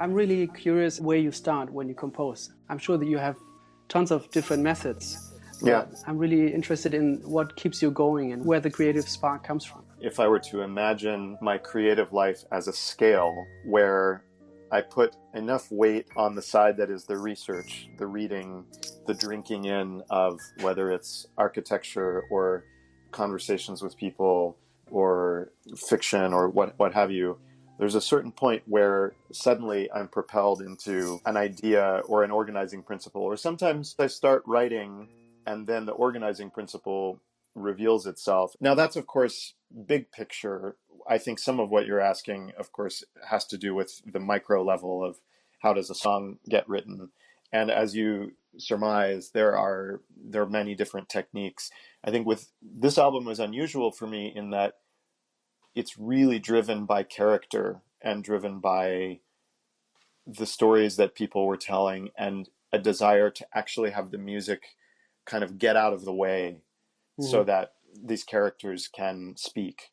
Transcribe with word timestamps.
I'm 0.00 0.14
really 0.14 0.46
curious 0.46 0.98
where 0.98 1.18
you 1.18 1.30
start 1.30 1.70
when 1.70 1.86
you 1.86 1.94
compose. 1.94 2.50
I'm 2.70 2.78
sure 2.78 2.96
that 2.96 3.06
you 3.06 3.18
have 3.18 3.36
tons 3.90 4.10
of 4.10 4.30
different 4.30 4.62
methods. 4.62 5.34
Yeah. 5.62 5.84
I'm 6.06 6.16
really 6.16 6.54
interested 6.54 6.94
in 6.94 7.20
what 7.22 7.54
keeps 7.54 7.82
you 7.82 7.90
going 7.90 8.32
and 8.32 8.42
where 8.42 8.60
the 8.60 8.70
creative 8.70 9.06
spark 9.06 9.44
comes 9.44 9.66
from. 9.66 9.84
If 10.00 10.18
I 10.18 10.26
were 10.26 10.38
to 10.38 10.62
imagine 10.62 11.36
my 11.42 11.58
creative 11.58 12.14
life 12.14 12.44
as 12.50 12.66
a 12.66 12.72
scale 12.72 13.34
where 13.66 14.24
I 14.72 14.80
put 14.80 15.16
enough 15.34 15.70
weight 15.70 16.06
on 16.16 16.34
the 16.34 16.40
side 16.40 16.78
that 16.78 16.88
is 16.88 17.04
the 17.04 17.18
research, 17.18 17.90
the 17.98 18.06
reading, 18.06 18.64
the 19.06 19.12
drinking 19.12 19.66
in 19.66 20.02
of 20.08 20.40
whether 20.62 20.90
it's 20.92 21.26
architecture 21.36 22.24
or 22.30 22.64
conversations 23.10 23.82
with 23.82 23.98
people 23.98 24.56
or 24.90 25.52
fiction 25.76 26.32
or 26.32 26.48
what, 26.48 26.72
what 26.78 26.94
have 26.94 27.10
you, 27.10 27.38
there's 27.80 27.94
a 27.94 28.00
certain 28.00 28.30
point 28.30 28.62
where 28.66 29.14
suddenly 29.32 29.90
I'm 29.90 30.06
propelled 30.06 30.60
into 30.60 31.18
an 31.24 31.38
idea 31.38 32.02
or 32.06 32.22
an 32.22 32.30
organizing 32.30 32.82
principle. 32.82 33.22
Or 33.22 33.38
sometimes 33.38 33.96
I 33.98 34.06
start 34.06 34.42
writing 34.46 35.08
and 35.46 35.66
then 35.66 35.86
the 35.86 35.92
organizing 35.92 36.50
principle 36.50 37.20
reveals 37.54 38.06
itself. 38.06 38.54
Now, 38.60 38.74
that's 38.74 38.96
of 38.96 39.06
course 39.06 39.54
big 39.86 40.12
picture. 40.12 40.76
I 41.08 41.16
think 41.16 41.38
some 41.38 41.58
of 41.58 41.70
what 41.70 41.86
you're 41.86 42.02
asking, 42.02 42.52
of 42.58 42.70
course, 42.70 43.02
has 43.26 43.46
to 43.46 43.56
do 43.56 43.74
with 43.74 44.02
the 44.04 44.20
micro 44.20 44.62
level 44.62 45.02
of 45.02 45.16
how 45.60 45.72
does 45.72 45.88
a 45.88 45.94
song 45.94 46.36
get 46.46 46.68
written. 46.68 47.08
And 47.50 47.70
as 47.70 47.96
you 47.96 48.32
surmise, 48.58 49.30
there 49.30 49.56
are 49.56 50.02
there 50.22 50.42
are 50.42 50.46
many 50.50 50.74
different 50.74 51.08
techniques. 51.08 51.70
I 52.04 52.10
think 52.10 52.26
with 52.26 52.52
this 52.60 52.98
album 52.98 53.24
was 53.24 53.40
unusual 53.40 53.90
for 53.90 54.06
me 54.06 54.30
in 54.36 54.50
that 54.50 54.74
it's 55.74 55.98
really 55.98 56.38
driven 56.38 56.84
by 56.84 57.02
character 57.02 57.80
and 58.02 58.24
driven 58.24 58.60
by 58.60 59.20
the 60.26 60.46
stories 60.46 60.96
that 60.96 61.14
people 61.14 61.46
were 61.46 61.56
telling 61.56 62.10
and 62.16 62.48
a 62.72 62.78
desire 62.78 63.30
to 63.30 63.46
actually 63.54 63.90
have 63.90 64.10
the 64.10 64.18
music 64.18 64.62
kind 65.26 65.42
of 65.42 65.58
get 65.58 65.76
out 65.76 65.92
of 65.92 66.04
the 66.04 66.12
way 66.12 66.58
mm-hmm. 67.20 67.30
so 67.30 67.44
that 67.44 67.72
these 68.02 68.24
characters 68.24 68.88
can 68.88 69.34
speak 69.36 69.90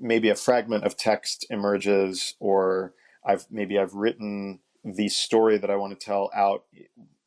maybe 0.00 0.28
a 0.28 0.36
fragment 0.36 0.84
of 0.84 0.96
text 0.96 1.44
emerges 1.50 2.34
or 2.38 2.94
i've 3.26 3.46
maybe 3.50 3.78
i've 3.78 3.94
written 3.94 4.60
the 4.84 5.08
story 5.08 5.58
that 5.58 5.70
i 5.70 5.76
want 5.76 5.98
to 5.98 6.06
tell 6.06 6.30
out 6.34 6.64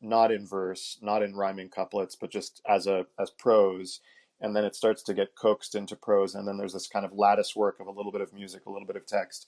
not 0.00 0.32
in 0.32 0.46
verse 0.46 0.98
not 1.02 1.22
in 1.22 1.34
rhyming 1.34 1.68
couplets 1.68 2.16
but 2.16 2.30
just 2.30 2.62
as 2.66 2.86
a 2.86 3.06
as 3.20 3.30
prose 3.30 4.00
and 4.40 4.54
then 4.54 4.64
it 4.64 4.76
starts 4.76 5.02
to 5.02 5.14
get 5.14 5.34
coaxed 5.34 5.74
into 5.74 5.96
prose 5.96 6.34
and 6.34 6.46
then 6.46 6.56
there's 6.56 6.72
this 6.72 6.86
kind 6.86 7.04
of 7.04 7.12
lattice 7.12 7.56
work 7.56 7.80
of 7.80 7.86
a 7.86 7.90
little 7.90 8.12
bit 8.12 8.20
of 8.20 8.32
music 8.32 8.66
a 8.66 8.70
little 8.70 8.86
bit 8.86 8.96
of 8.96 9.06
text 9.06 9.46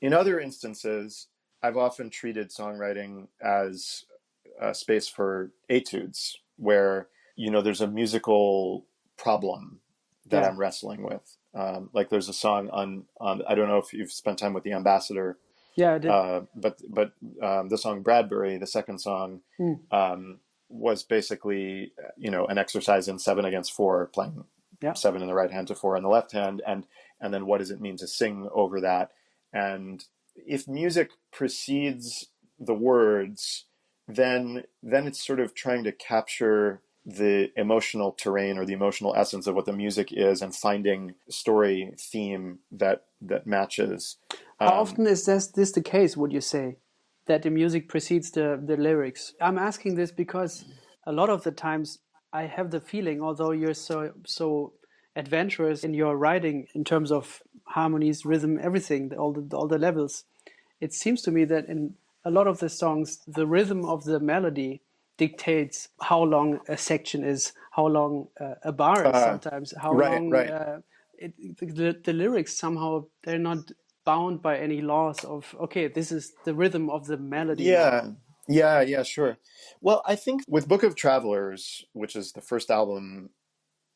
in 0.00 0.12
other 0.12 0.38
instances 0.38 1.28
i've 1.62 1.76
often 1.76 2.10
treated 2.10 2.50
songwriting 2.50 3.28
as 3.42 4.04
a 4.60 4.74
space 4.74 5.08
for 5.08 5.50
etudes 5.68 6.38
where 6.56 7.08
you 7.36 7.50
know 7.50 7.62
there's 7.62 7.80
a 7.80 7.86
musical 7.86 8.84
problem 9.16 9.80
that 10.26 10.42
yeah. 10.42 10.48
i'm 10.48 10.58
wrestling 10.58 11.02
with 11.02 11.36
um, 11.52 11.90
like 11.92 12.10
there's 12.10 12.28
a 12.28 12.34
song 12.34 12.68
on 12.70 13.04
on 13.20 13.42
i 13.48 13.54
don't 13.54 13.68
know 13.68 13.78
if 13.78 13.92
you've 13.92 14.12
spent 14.12 14.38
time 14.38 14.52
with 14.52 14.64
the 14.64 14.72
ambassador 14.72 15.38
yeah 15.76 15.94
I 15.94 15.98
did. 15.98 16.10
Uh, 16.10 16.42
but 16.54 16.80
but 16.88 17.12
um, 17.42 17.68
the 17.68 17.78
song 17.78 18.02
bradbury 18.02 18.58
the 18.58 18.66
second 18.66 18.98
song 19.00 19.40
mm. 19.58 19.78
um, 19.90 20.38
was 20.70 21.02
basically 21.02 21.92
you 22.16 22.30
know 22.30 22.46
an 22.46 22.56
exercise 22.56 23.08
in 23.08 23.18
seven 23.18 23.44
against 23.44 23.72
four, 23.72 24.06
playing 24.06 24.44
yeah. 24.80 24.94
seven 24.94 25.20
in 25.20 25.28
the 25.28 25.34
right 25.34 25.50
hand 25.50 25.68
to 25.68 25.74
four 25.74 25.96
in 25.96 26.02
the 26.02 26.08
left 26.08 26.32
hand, 26.32 26.62
and 26.66 26.86
and 27.20 27.34
then 27.34 27.46
what 27.46 27.58
does 27.58 27.70
it 27.70 27.80
mean 27.80 27.96
to 27.98 28.06
sing 28.06 28.48
over 28.54 28.80
that? 28.80 29.10
And 29.52 30.04
if 30.34 30.68
music 30.68 31.10
precedes 31.32 32.28
the 32.58 32.74
words, 32.74 33.66
then 34.08 34.64
then 34.82 35.06
it's 35.06 35.24
sort 35.24 35.40
of 35.40 35.54
trying 35.54 35.84
to 35.84 35.92
capture 35.92 36.80
the 37.04 37.50
emotional 37.56 38.12
terrain 38.12 38.58
or 38.58 38.66
the 38.66 38.74
emotional 38.74 39.14
essence 39.16 39.46
of 39.46 39.54
what 39.54 39.64
the 39.64 39.72
music 39.72 40.12
is 40.12 40.42
and 40.42 40.54
finding 40.54 41.14
story 41.28 41.94
theme 41.98 42.58
that 42.70 43.04
that 43.20 43.46
matches. 43.46 44.16
How 44.58 44.68
um, 44.68 44.72
often 44.74 45.06
is 45.06 45.26
this 45.26 45.48
this 45.48 45.72
the 45.72 45.82
case? 45.82 46.16
Would 46.16 46.32
you 46.32 46.40
say? 46.40 46.76
That 47.30 47.42
the 47.42 47.50
music 47.50 47.88
precedes 47.88 48.32
the, 48.32 48.60
the 48.60 48.76
lyrics. 48.76 49.34
I'm 49.40 49.56
asking 49.56 49.94
this 49.94 50.10
because 50.10 50.64
a 51.04 51.12
lot 51.12 51.30
of 51.30 51.44
the 51.44 51.52
times 51.52 52.00
I 52.32 52.42
have 52.56 52.72
the 52.72 52.80
feeling, 52.80 53.22
although 53.22 53.52
you're 53.52 53.80
so 53.88 54.12
so 54.26 54.72
adventurous 55.14 55.84
in 55.84 55.94
your 55.94 56.16
writing 56.16 56.66
in 56.74 56.82
terms 56.82 57.12
of 57.12 57.40
harmonies, 57.76 58.24
rhythm, 58.24 58.58
everything, 58.60 59.12
all 59.14 59.32
the 59.32 59.56
all 59.56 59.68
the 59.68 59.78
levels, 59.78 60.24
it 60.80 60.92
seems 60.92 61.22
to 61.22 61.30
me 61.30 61.44
that 61.44 61.68
in 61.68 61.94
a 62.24 62.32
lot 62.32 62.48
of 62.48 62.58
the 62.58 62.68
songs, 62.68 63.20
the 63.38 63.46
rhythm 63.46 63.84
of 63.84 64.02
the 64.02 64.18
melody 64.18 64.80
dictates 65.16 65.88
how 66.08 66.20
long 66.34 66.58
a 66.68 66.76
section 66.76 67.22
is, 67.22 67.52
how 67.76 67.86
long 67.86 68.26
uh, 68.40 68.54
a 68.64 68.72
bar 68.72 69.06
is. 69.06 69.14
Uh, 69.14 69.24
sometimes 69.30 69.72
how 69.84 69.92
right, 69.92 70.12
long 70.12 70.30
right. 70.30 70.50
Uh, 70.50 70.78
it, 71.16 71.32
the, 71.58 71.96
the 72.02 72.12
lyrics 72.12 72.58
somehow 72.64 73.04
they're 73.22 73.46
not 73.50 73.70
bound 74.04 74.42
by 74.42 74.58
any 74.58 74.80
laws 74.80 75.24
of 75.24 75.54
okay 75.60 75.88
this 75.88 76.10
is 76.10 76.32
the 76.44 76.54
rhythm 76.54 76.88
of 76.90 77.06
the 77.06 77.16
melody 77.16 77.64
yeah. 77.64 78.10
Yeah 78.48 78.80
yeah 78.80 79.02
sure. 79.02 79.38
Well 79.80 80.02
i 80.06 80.16
think 80.16 80.42
with 80.48 80.68
book 80.68 80.82
of 80.82 80.96
travelers 80.96 81.84
which 81.92 82.16
is 82.16 82.32
the 82.32 82.40
first 82.40 82.70
album 82.70 83.30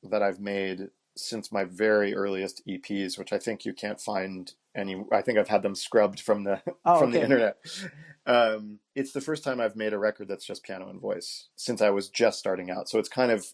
that 0.03 0.23
i've 0.23 0.41
made 0.41 0.91
since 1.17 1.51
my 1.51 1.65
very 1.65 2.15
earliest 2.15 2.63
eps 2.67 3.19
which 3.19 3.33
i 3.33 3.39
think 3.39 3.65
you 3.65 3.73
can't 3.73 4.01
find 4.01 4.53
any 4.77 5.03
i 5.13 5.23
think 5.23 5.39
i've 5.39 5.49
had 5.49 5.63
them 5.63 5.75
scrubbed 5.75 6.21
from 6.21 6.45
the 6.45 6.61
oh, 6.85 6.99
from 6.99 7.11
okay. 7.11 7.19
the 7.19 7.25
internet. 7.25 7.57
Um, 8.27 8.79
it's 8.95 9.13
the 9.13 9.21
first 9.21 9.45
time 9.45 9.61
i've 9.61 9.77
made 9.77 9.93
a 9.93 9.99
record 9.99 10.29
that's 10.29 10.47
just 10.47 10.65
piano 10.65 10.89
and 10.89 11.01
voice 11.01 11.49
since 11.57 11.81
i 11.83 11.91
was 11.91 12.09
just 12.09 12.39
starting 12.39 12.71
out. 12.71 12.89
So 12.89 12.99
it's 12.99 13.09
kind 13.09 13.31
of 13.31 13.47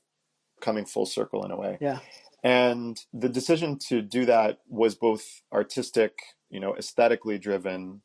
coming 0.60 0.84
full 0.84 1.06
circle 1.06 1.44
in 1.44 1.50
a 1.50 1.56
way. 1.56 1.78
Yeah. 1.80 1.98
And 2.42 2.98
the 3.12 3.28
decision 3.28 3.78
to 3.88 4.00
do 4.00 4.24
that 4.26 4.60
was 4.68 4.94
both 4.94 5.42
artistic 5.52 6.18
you 6.50 6.60
know, 6.60 6.74
aesthetically 6.76 7.38
driven, 7.38 8.02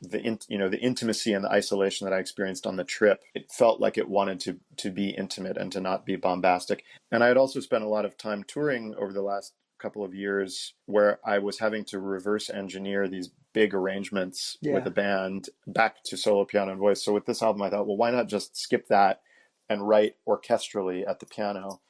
the 0.00 0.20
in, 0.20 0.38
you 0.48 0.58
know 0.58 0.68
the 0.68 0.80
intimacy 0.80 1.32
and 1.32 1.44
the 1.44 1.50
isolation 1.50 2.04
that 2.04 2.14
I 2.14 2.18
experienced 2.18 2.66
on 2.66 2.76
the 2.76 2.84
trip, 2.84 3.22
it 3.34 3.50
felt 3.52 3.80
like 3.80 3.96
it 3.96 4.08
wanted 4.08 4.40
to 4.40 4.58
to 4.78 4.90
be 4.90 5.10
intimate 5.10 5.56
and 5.56 5.70
to 5.72 5.80
not 5.80 6.04
be 6.04 6.16
bombastic. 6.16 6.84
And 7.10 7.22
I 7.22 7.28
had 7.28 7.36
also 7.36 7.60
spent 7.60 7.84
a 7.84 7.88
lot 7.88 8.04
of 8.04 8.16
time 8.16 8.42
touring 8.42 8.94
over 8.96 9.12
the 9.12 9.22
last 9.22 9.54
couple 9.78 10.04
of 10.04 10.14
years 10.14 10.74
where 10.86 11.18
I 11.24 11.38
was 11.38 11.58
having 11.58 11.84
to 11.86 11.98
reverse 11.98 12.48
engineer 12.48 13.08
these 13.08 13.30
big 13.52 13.74
arrangements 13.74 14.56
yeah. 14.60 14.74
with 14.74 14.86
a 14.86 14.90
band 14.90 15.48
back 15.66 16.02
to 16.04 16.16
solo 16.16 16.44
piano 16.44 16.70
and 16.70 16.80
voice. 16.80 17.04
So 17.04 17.12
with 17.12 17.26
this 17.26 17.42
album, 17.42 17.62
I 17.62 17.70
thought, 17.70 17.86
well, 17.86 17.96
why 17.96 18.10
not 18.10 18.28
just 18.28 18.56
skip 18.56 18.86
that 18.88 19.20
and 19.68 19.86
write 19.86 20.14
orchestrally 20.26 21.06
at 21.06 21.20
the 21.20 21.26
piano? 21.26 21.80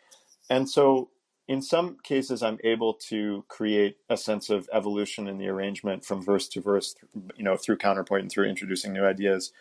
And 0.51 0.69
so 0.69 1.11
in 1.49 1.61
some 1.63 1.97
cases 2.03 2.43
i'm 2.43 2.59
able 2.65 2.95
to 2.95 3.45
create 3.49 3.97
a 4.09 4.17
sense 4.17 4.51
of 4.51 4.69
evolution 4.73 5.29
in 5.29 5.39
the 5.39 5.49
arrangement 5.49 6.05
from 6.05 6.23
verse 6.23 6.49
to 6.49 6.61
verse 6.61 6.95
you 7.37 7.45
know 7.45 7.57
through 7.57 7.77
counterpoint 7.77 8.23
and 8.23 8.31
through 8.31 8.47
introducing 8.47 8.93
new 8.93 9.05
ideas 9.05 9.53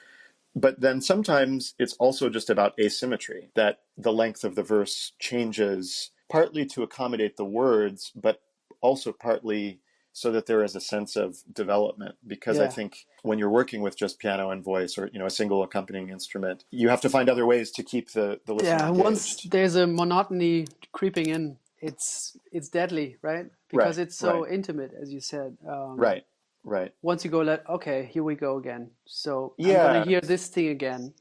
but 0.56 0.82
then 0.82 1.02
sometimes 1.02 1.74
it's 1.80 1.94
also 1.94 2.30
just 2.30 2.50
about 2.50 2.74
asymmetry 2.80 3.50
that 3.56 3.80
the 3.98 4.12
length 4.14 4.44
of 4.44 4.56
the 4.56 4.64
verse 4.64 5.14
changes 5.20 6.12
partly 6.30 6.66
to 6.66 6.84
accommodate 6.84 7.38
the 7.38 7.46
words 7.46 8.12
but 8.16 8.42
also 8.82 9.12
partly 9.12 9.80
so 10.14 10.30
that 10.32 10.46
there 10.46 10.64
is 10.64 10.76
a 10.76 10.82
sense 10.82 11.16
of 11.16 11.38
development 11.54 12.16
because 12.28 12.58
yeah. 12.58 12.66
i 12.66 12.68
think 12.68 13.06
when 13.24 13.40
you're 13.40 13.50
working 13.50 13.82
with 13.82 13.98
just 13.98 14.20
piano 14.20 14.50
and 14.50 14.64
voice 14.64 14.98
or 14.98 15.10
you 15.14 15.20
know 15.20 15.26
a 15.26 15.30
single 15.30 15.64
accompanying 15.64 16.10
instrument 16.10 16.66
you 16.70 16.90
have 16.90 17.02
to 17.02 17.10
find 17.10 17.30
other 17.30 17.46
ways 17.46 17.72
to 17.72 17.84
keep 17.84 18.12
the 18.12 18.40
the 18.46 18.54
listener 18.54 18.70
yeah 18.70 18.88
engaged. 18.88 19.04
once 19.04 19.44
there's 19.46 19.76
a 19.76 19.88
monotony 19.88 20.68
creeping 20.92 21.28
in 21.28 21.58
it's 21.82 22.38
it's 22.52 22.70
deadly, 22.70 23.18
right? 23.22 23.48
Because 23.70 23.98
right, 23.98 24.08
it's 24.08 24.18
so 24.18 24.44
right. 24.44 24.54
intimate, 24.54 24.92
as 25.02 25.12
you 25.12 25.20
said. 25.20 25.58
Um, 25.68 25.98
right, 25.98 26.24
right. 26.64 26.94
Once 27.02 27.26
you 27.26 27.32
go, 27.32 27.42
let 27.42 27.68
okay, 27.68 28.10
here 28.12 28.24
we 28.24 28.36
go 28.36 28.58
again. 28.58 28.92
So 29.06 29.54
yeah. 29.58 29.86
I'm 29.86 29.94
gonna 29.94 30.06
hear 30.06 30.22
this 30.22 30.48
thing 30.48 30.68
again, 30.68 31.14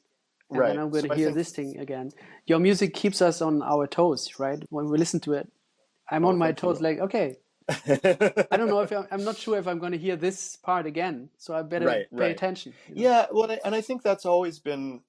and 0.51 0.59
right. 0.59 0.69
then 0.69 0.79
I'm 0.79 0.91
gonna 0.91 1.09
so 1.09 1.15
hear 1.15 1.27
think... 1.27 1.37
this 1.37 1.51
thing 1.53 1.79
again. 1.79 2.13
Your 2.47 2.59
music 2.59 2.95
keeps 2.95 3.23
us 3.23 3.41
on 3.41 3.63
our 3.63 3.87
toes, 3.87 4.39
right? 4.39 4.63
When 4.71 4.91
we 4.91 4.99
listen 4.99 5.21
to 5.21 5.33
it, 5.35 5.51
I'm 6.11 6.25
oh, 6.25 6.29
on 6.29 6.39
my 6.39 6.53
toes. 6.53 6.79
You. 6.81 6.85
Like, 6.85 6.99
okay, 7.01 7.37
I 7.71 8.57
don't 8.57 8.69
know 8.69 8.81
if 8.81 8.93
I'm, 8.93 9.07
I'm, 9.11 9.25
not 9.25 9.37
sure 9.37 9.59
if 9.59 9.67
I'm 9.67 9.79
going 9.79 9.93
to 9.93 9.99
hear 9.99 10.17
this 10.17 10.57
part 10.57 10.87
again, 10.87 11.31
so 11.39 11.55
I 11.55 11.63
better 11.63 11.87
right, 11.87 12.07
pay 12.17 12.31
attention. 12.33 12.75
You 12.89 12.95
know? 12.97 13.03
Yeah, 13.03 13.27
well, 13.33 13.57
and 13.65 13.75
I 13.75 13.81
think 13.81 14.03
that's 14.03 14.27
always 14.27 14.59
been 14.59 15.01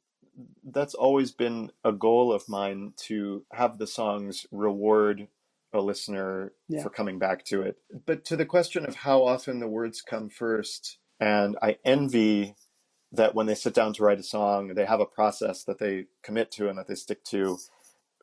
that's 0.63 0.93
always 0.93 1.31
been 1.31 1.71
a 1.83 1.91
goal 1.91 2.31
of 2.31 2.47
mine 2.47 2.93
to 2.95 3.43
have 3.51 3.77
the 3.77 3.87
songs 3.87 4.45
reward 4.51 5.27
a 5.73 5.81
listener 5.81 6.53
yeah. 6.67 6.83
for 6.83 6.89
coming 6.89 7.19
back 7.19 7.45
to 7.45 7.61
it. 7.61 7.77
But 8.05 8.25
to 8.25 8.35
the 8.35 8.45
question 8.45 8.85
of 8.85 8.95
how 8.95 9.23
often 9.23 9.59
the 9.59 9.67
words 9.67 10.01
come 10.01 10.29
first, 10.29 10.97
and 11.19 11.57
I 11.61 11.77
envy 11.85 12.55
that 13.11 13.35
when 13.35 13.45
they 13.45 13.55
sit 13.55 13.73
down 13.73 13.93
to 13.93 14.03
write 14.03 14.19
a 14.19 14.23
song, 14.23 14.69
they 14.69 14.85
have 14.85 14.99
a 14.99 15.05
process 15.05 15.63
that 15.65 15.79
they 15.79 16.05
commit 16.23 16.51
to 16.51 16.69
and 16.69 16.77
that 16.77 16.87
they 16.87 16.95
stick 16.95 17.23
to. 17.25 17.57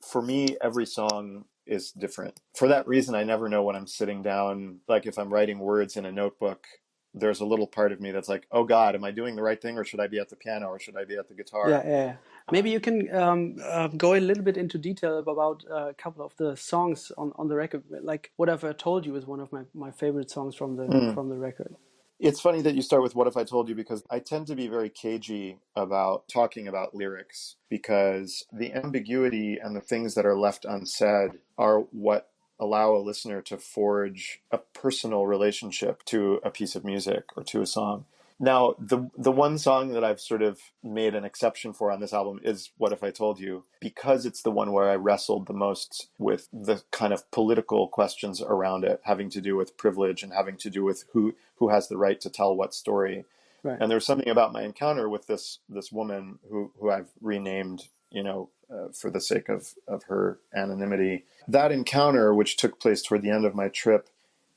For 0.02 0.22
me, 0.22 0.56
every 0.62 0.86
song 0.86 1.44
is 1.66 1.92
different. 1.92 2.40
For 2.56 2.68
that 2.68 2.88
reason, 2.88 3.14
I 3.14 3.24
never 3.24 3.48
know 3.48 3.62
when 3.62 3.76
I'm 3.76 3.86
sitting 3.86 4.22
down, 4.22 4.80
like 4.88 5.06
if 5.06 5.18
I'm 5.18 5.32
writing 5.32 5.58
words 5.58 5.96
in 5.96 6.06
a 6.06 6.12
notebook, 6.12 6.66
there's 7.14 7.40
a 7.40 7.46
little 7.46 7.66
part 7.66 7.92
of 7.92 8.00
me 8.00 8.10
that's 8.10 8.28
like, 8.28 8.46
oh 8.50 8.64
God, 8.64 8.94
am 8.94 9.04
I 9.04 9.10
doing 9.10 9.36
the 9.36 9.42
right 9.42 9.60
thing, 9.60 9.78
or 9.78 9.84
should 9.84 10.00
I 10.00 10.06
be 10.06 10.18
at 10.18 10.28
the 10.28 10.36
piano, 10.36 10.68
or 10.68 10.78
should 10.78 10.96
I 10.96 11.04
be 11.04 11.16
at 11.16 11.28
the 11.28 11.34
guitar? 11.34 11.68
Yeah, 11.68 11.86
yeah. 11.86 12.14
Maybe 12.50 12.70
you 12.70 12.80
can 12.80 13.14
um, 13.14 13.56
uh, 13.62 13.88
go 13.88 14.14
a 14.14 14.20
little 14.20 14.42
bit 14.42 14.56
into 14.56 14.78
detail 14.78 15.18
about 15.18 15.64
uh, 15.70 15.88
a 15.88 15.94
couple 15.94 16.24
of 16.24 16.34
the 16.36 16.56
songs 16.56 17.12
on, 17.18 17.32
on 17.36 17.48
the 17.48 17.54
record. 17.54 17.84
Like 17.90 18.32
"What 18.36 18.48
If 18.48 18.64
I 18.64 18.72
Told 18.72 19.04
You" 19.04 19.16
is 19.16 19.26
one 19.26 19.40
of 19.40 19.52
my, 19.52 19.62
my 19.74 19.90
favorite 19.90 20.30
songs 20.30 20.54
from 20.54 20.76
the 20.76 20.84
mm. 20.84 21.14
from 21.14 21.28
the 21.28 21.36
record. 21.36 21.76
It's 22.20 22.40
funny 22.40 22.62
that 22.62 22.74
you 22.74 22.82
start 22.82 23.02
with 23.02 23.14
What 23.14 23.28
If 23.28 23.36
I 23.36 23.44
Told 23.44 23.68
You 23.68 23.76
because 23.76 24.02
I 24.10 24.18
tend 24.18 24.48
to 24.48 24.56
be 24.56 24.66
very 24.66 24.90
cagey 24.90 25.58
about 25.76 26.28
talking 26.28 26.66
about 26.66 26.92
lyrics 26.92 27.56
because 27.68 28.44
the 28.52 28.72
ambiguity 28.72 29.56
and 29.62 29.76
the 29.76 29.80
things 29.80 30.16
that 30.16 30.26
are 30.26 30.36
left 30.36 30.64
unsaid 30.64 31.38
are 31.56 31.80
what 31.92 32.30
allow 32.58 32.96
a 32.96 32.98
listener 32.98 33.40
to 33.42 33.56
forge 33.56 34.40
a 34.50 34.58
personal 34.58 35.26
relationship 35.26 36.04
to 36.06 36.40
a 36.42 36.50
piece 36.50 36.74
of 36.74 36.84
music 36.84 37.24
or 37.36 37.44
to 37.44 37.62
a 37.62 37.66
song. 37.66 38.04
Now, 38.40 38.74
the 38.78 39.10
the 39.16 39.32
one 39.32 39.58
song 39.58 39.92
that 39.92 40.04
I've 40.04 40.20
sort 40.20 40.42
of 40.42 40.60
made 40.82 41.14
an 41.14 41.24
exception 41.24 41.72
for 41.72 41.90
on 41.90 42.00
this 42.00 42.12
album 42.12 42.40
is 42.44 42.70
"What 42.76 42.92
If 42.92 43.02
I 43.02 43.10
Told 43.10 43.40
You," 43.40 43.64
because 43.80 44.24
it's 44.24 44.42
the 44.42 44.52
one 44.52 44.72
where 44.72 44.88
I 44.88 44.94
wrestled 44.94 45.46
the 45.46 45.52
most 45.52 46.08
with 46.18 46.48
the 46.52 46.82
kind 46.92 47.12
of 47.12 47.28
political 47.32 47.88
questions 47.88 48.40
around 48.40 48.84
it, 48.84 49.00
having 49.04 49.28
to 49.30 49.40
do 49.40 49.56
with 49.56 49.76
privilege 49.76 50.22
and 50.22 50.32
having 50.32 50.56
to 50.58 50.70
do 50.70 50.84
with 50.84 51.04
who 51.12 51.34
who 51.56 51.70
has 51.70 51.88
the 51.88 51.98
right 51.98 52.20
to 52.20 52.30
tell 52.30 52.54
what 52.54 52.74
story. 52.74 53.24
Right. 53.64 53.78
And 53.80 53.90
there's 53.90 54.06
something 54.06 54.28
about 54.28 54.52
my 54.52 54.62
encounter 54.62 55.08
with 55.08 55.26
this 55.26 55.58
this 55.68 55.90
woman 55.90 56.38
who 56.48 56.70
who 56.78 56.90
I've 56.90 57.10
renamed, 57.20 57.88
you 58.10 58.22
know, 58.22 58.50
uh, 58.70 58.92
for 58.92 59.10
the 59.10 59.20
sake 59.20 59.48
of 59.48 59.74
of 59.88 60.04
her 60.04 60.38
anonymity. 60.54 61.24
That 61.48 61.72
encounter, 61.72 62.32
which 62.32 62.56
took 62.56 62.78
place 62.78 63.02
toward 63.02 63.22
the 63.22 63.30
end 63.30 63.44
of 63.44 63.56
my 63.56 63.68
trip, 63.68 64.08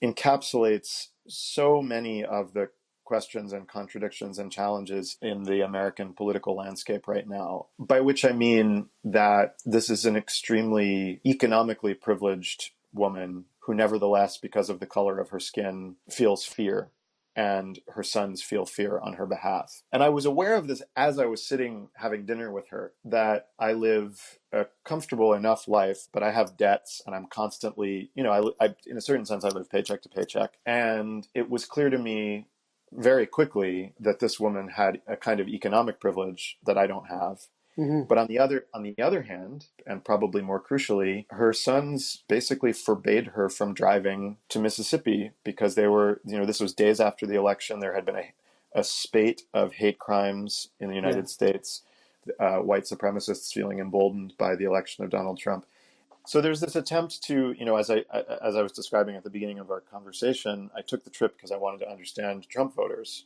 encapsulates 0.03 1.07
so 1.27 1.81
many 1.81 2.23
of 2.23 2.53
the 2.53 2.69
questions 3.11 3.51
and 3.51 3.67
contradictions 3.67 4.39
and 4.39 4.49
challenges 4.49 5.17
in 5.21 5.43
the 5.43 5.59
American 5.59 6.13
political 6.13 6.55
landscape 6.55 7.09
right 7.09 7.27
now. 7.27 7.65
By 7.77 7.99
which 7.99 8.23
I 8.23 8.31
mean 8.31 8.87
that 9.03 9.57
this 9.65 9.89
is 9.89 10.05
an 10.05 10.15
extremely 10.15 11.19
economically 11.25 11.93
privileged 11.93 12.71
woman 12.93 13.43
who, 13.63 13.73
nevertheless, 13.73 14.37
because 14.37 14.69
of 14.69 14.79
the 14.79 14.85
color 14.85 15.19
of 15.19 15.31
her 15.31 15.41
skin, 15.41 15.97
feels 16.09 16.45
fear 16.45 16.87
and 17.35 17.79
her 17.95 18.03
sons 18.03 18.41
feel 18.41 18.65
fear 18.65 18.97
on 18.97 19.15
her 19.15 19.25
behalf. 19.25 19.83
And 19.91 20.01
I 20.01 20.07
was 20.07 20.25
aware 20.25 20.55
of 20.55 20.67
this 20.67 20.81
as 20.95 21.19
I 21.19 21.25
was 21.25 21.45
sitting 21.45 21.89
having 21.95 22.25
dinner 22.25 22.49
with 22.49 22.69
her 22.69 22.93
that 23.03 23.49
I 23.59 23.73
live 23.73 24.39
a 24.53 24.67
comfortable 24.85 25.33
enough 25.33 25.67
life, 25.67 26.07
but 26.13 26.23
I 26.23 26.31
have 26.31 26.55
debts 26.55 27.01
and 27.05 27.13
I'm 27.13 27.27
constantly, 27.27 28.09
you 28.15 28.23
know, 28.23 28.53
I, 28.61 28.65
I 28.67 28.75
in 28.85 28.95
a 28.95 29.01
certain 29.01 29.25
sense, 29.25 29.43
I 29.43 29.49
live 29.49 29.69
paycheck 29.69 30.01
to 30.03 30.09
paycheck. 30.09 30.53
And 30.65 31.27
it 31.33 31.49
was 31.49 31.65
clear 31.65 31.89
to 31.89 31.97
me 31.97 32.47
very 32.91 33.25
quickly 33.25 33.93
that 33.99 34.19
this 34.19 34.39
woman 34.39 34.69
had 34.69 35.01
a 35.07 35.15
kind 35.15 35.39
of 35.39 35.47
economic 35.47 35.99
privilege 35.99 36.57
that 36.65 36.77
I 36.77 36.87
don't 36.87 37.07
have. 37.07 37.47
Mm-hmm. 37.77 38.01
But 38.03 38.17
on 38.17 38.27
the 38.27 38.37
other 38.37 38.65
on 38.73 38.83
the 38.83 38.95
other 39.01 39.23
hand, 39.23 39.67
and 39.87 40.03
probably 40.03 40.41
more 40.41 40.61
crucially, 40.61 41.25
her 41.29 41.53
sons 41.53 42.23
basically 42.27 42.73
forbade 42.73 43.27
her 43.27 43.47
from 43.47 43.73
driving 43.73 44.37
to 44.49 44.59
Mississippi 44.59 45.31
because 45.45 45.75
they 45.75 45.87
were, 45.87 46.19
you 46.25 46.37
know, 46.37 46.45
this 46.45 46.59
was 46.59 46.73
days 46.73 46.99
after 46.99 47.25
the 47.25 47.37
election. 47.37 47.79
There 47.79 47.95
had 47.95 48.05
been 48.05 48.17
a, 48.17 48.33
a 48.75 48.83
spate 48.83 49.43
of 49.53 49.73
hate 49.73 49.99
crimes 49.99 50.67
in 50.81 50.89
the 50.89 50.95
United 50.95 51.23
yeah. 51.23 51.27
States, 51.27 51.81
uh, 52.39 52.57
white 52.57 52.83
supremacists 52.83 53.53
feeling 53.53 53.79
emboldened 53.79 54.33
by 54.37 54.55
the 54.55 54.65
election 54.65 55.05
of 55.05 55.09
Donald 55.09 55.39
Trump. 55.39 55.65
So 56.27 56.39
there's 56.39 56.61
this 56.61 56.75
attempt 56.75 57.23
to, 57.23 57.53
you 57.57 57.65
know, 57.65 57.77
as 57.77 57.89
I 57.89 58.03
as 58.43 58.55
I 58.55 58.61
was 58.61 58.71
describing 58.71 59.15
at 59.15 59.23
the 59.23 59.29
beginning 59.29 59.59
of 59.59 59.71
our 59.71 59.81
conversation, 59.81 60.69
I 60.75 60.81
took 60.81 61.03
the 61.03 61.09
trip 61.09 61.35
because 61.35 61.51
I 61.51 61.57
wanted 61.57 61.79
to 61.79 61.89
understand 61.89 62.47
Trump 62.47 62.75
voters. 62.75 63.25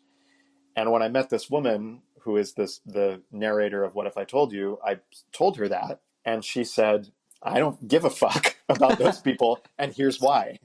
And 0.76 0.92
when 0.92 1.02
I 1.02 1.10
met 1.10 1.30
this 1.30 1.50
woman 1.50 2.02
who 2.22 2.38
is 2.38 2.54
this 2.54 2.80
the 2.86 3.22
narrator 3.32 3.84
of 3.84 3.96
What 3.96 4.08
If 4.08 4.18
I 4.18 4.24
Told 4.24 4.52
You, 4.52 4.80
I 4.84 5.00
told 5.32 5.58
her 5.58 5.68
that, 5.68 6.02
and 6.26 6.44
she 6.44 6.64
said, 6.64 7.10
"I 7.44 7.60
don't 7.60 7.88
give 7.88 8.06
a 8.06 8.10
fuck 8.10 8.56
about 8.70 8.98
those 8.98 9.20
people, 9.30 9.60
and 9.78 9.94
here's 9.94 10.20
why." 10.20 10.60